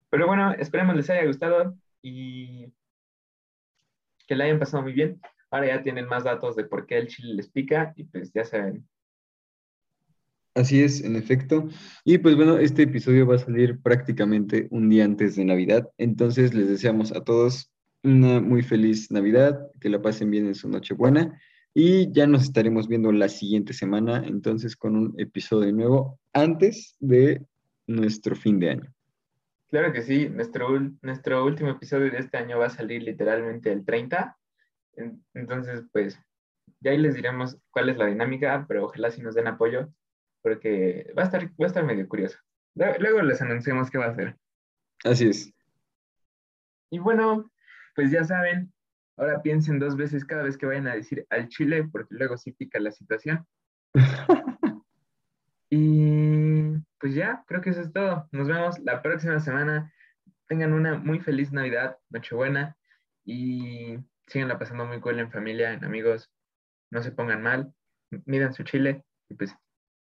Pero 0.09 0.25
bueno, 0.25 0.51
esperemos 0.53 0.95
les 0.95 1.09
haya 1.11 1.25
gustado 1.25 1.75
y 2.01 2.73
que 4.27 4.35
la 4.35 4.45
hayan 4.45 4.57
pasado 4.59 4.81
muy 4.81 4.93
bien. 4.93 5.21
Ahora 5.51 5.67
ya 5.67 5.83
tienen 5.83 6.07
más 6.07 6.23
datos 6.23 6.55
de 6.55 6.63
por 6.63 6.87
qué 6.87 6.97
el 6.97 7.07
chile 7.07 7.35
les 7.35 7.51
pica 7.51 7.93
y 7.95 8.05
pues 8.05 8.31
ya 8.33 8.45
saben. 8.45 8.87
Así 10.55 10.81
es, 10.81 11.03
en 11.03 11.15
efecto. 11.15 11.67
Y 12.03 12.17
pues 12.17 12.35
bueno, 12.35 12.57
este 12.57 12.83
episodio 12.83 13.27
va 13.27 13.35
a 13.35 13.39
salir 13.39 13.79
prácticamente 13.79 14.67
un 14.71 14.89
día 14.89 15.05
antes 15.05 15.35
de 15.35 15.45
Navidad. 15.45 15.87
Entonces 15.97 16.55
les 16.55 16.67
deseamos 16.67 17.11
a 17.11 17.23
todos 17.23 17.72
una 18.03 18.41
muy 18.41 18.61
feliz 18.61 19.11
Navidad, 19.11 19.71
que 19.79 19.89
la 19.89 20.01
pasen 20.01 20.29
bien 20.29 20.47
en 20.47 20.55
su 20.55 20.69
Nochebuena 20.69 21.39
y 21.73 22.11
ya 22.11 22.27
nos 22.27 22.43
estaremos 22.43 22.87
viendo 22.87 23.11
la 23.11 23.29
siguiente 23.29 23.73
semana, 23.73 24.23
entonces 24.25 24.75
con 24.75 24.95
un 24.95 25.15
episodio 25.17 25.71
nuevo 25.71 26.19
antes 26.33 26.95
de 26.99 27.45
nuestro 27.87 28.35
fin 28.35 28.59
de 28.59 28.69
año. 28.69 28.93
Claro 29.69 29.91
que 29.91 30.03
sí, 30.03 30.29
nuestro, 30.29 30.79
nuestro 31.01 31.43
último 31.43 31.71
episodio 31.71 32.11
de 32.11 32.19
este 32.19 32.37
año 32.37 32.59
va 32.59 32.67
a 32.67 32.69
salir 32.69 33.01
literalmente 33.01 33.71
el 33.71 33.83
30. 33.83 34.37
Entonces, 35.33 35.83
pues, 35.91 36.19
ya 36.79 36.91
ahí 36.91 36.99
les 36.99 37.15
diremos 37.15 37.57
cuál 37.71 37.89
es 37.89 37.97
la 37.97 38.05
dinámica, 38.05 38.65
pero 38.67 38.85
ojalá 38.85 39.09
si 39.09 39.23
nos 39.23 39.33
den 39.33 39.47
apoyo, 39.47 39.91
porque 40.43 41.11
va 41.17 41.23
a 41.23 41.25
estar, 41.25 41.45
va 41.45 41.65
a 41.65 41.67
estar 41.67 41.83
medio 41.83 42.07
curioso. 42.07 42.37
Luego 42.75 43.23
les 43.23 43.41
anunciamos 43.41 43.89
qué 43.89 43.97
va 43.97 44.05
a 44.05 44.09
hacer. 44.09 44.37
Así 45.03 45.27
es. 45.27 45.51
Y 46.91 46.99
bueno, 46.99 47.51
pues 47.95 48.11
ya 48.11 48.23
saben, 48.23 48.73
ahora 49.17 49.41
piensen 49.41 49.79
dos 49.79 49.95
veces 49.95 50.25
cada 50.25 50.43
vez 50.43 50.57
que 50.57 50.65
vayan 50.65 50.87
a 50.87 50.95
decir 50.95 51.25
al 51.29 51.47
chile, 51.49 51.87
porque 51.91 52.15
luego 52.15 52.37
sí 52.37 52.51
pica 52.51 52.79
la 52.79 52.91
situación. 52.91 53.45
Y 55.75 56.77
pues 56.99 57.15
ya, 57.15 57.43
creo 57.47 57.61
que 57.61 57.71
eso 57.71 57.81
es 57.81 57.91
todo. 57.91 58.29
Nos 58.31 58.47
vemos 58.47 58.77
la 58.77 59.01
próxima 59.01 59.39
semana. 59.39 59.91
Tengan 60.47 60.71
una 60.71 60.99
muy 60.99 61.19
feliz 61.19 61.51
Navidad, 61.51 61.97
Nochebuena 62.11 62.77
y 63.25 63.97
la 64.35 64.59
pasando 64.59 64.85
muy 64.85 64.99
cool 64.99 65.19
en 65.19 65.31
familia, 65.31 65.73
en 65.73 65.83
amigos. 65.83 66.29
No 66.91 67.01
se 67.01 67.11
pongan 67.11 67.41
mal, 67.41 67.73
miren 68.25 68.53
su 68.53 68.63
chile 68.63 69.03
y 69.29 69.33
pues 69.33 69.55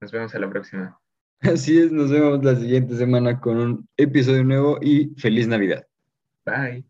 nos 0.00 0.10
vemos 0.10 0.34
a 0.34 0.38
la 0.38 0.48
próxima. 0.48 0.98
Así 1.40 1.78
es, 1.78 1.92
nos 1.92 2.10
vemos 2.10 2.42
la 2.42 2.56
siguiente 2.56 2.96
semana 2.96 3.38
con 3.38 3.58
un 3.58 3.88
episodio 3.98 4.44
nuevo 4.44 4.78
y 4.80 5.14
feliz 5.18 5.48
Navidad. 5.48 5.86
Bye. 6.46 6.84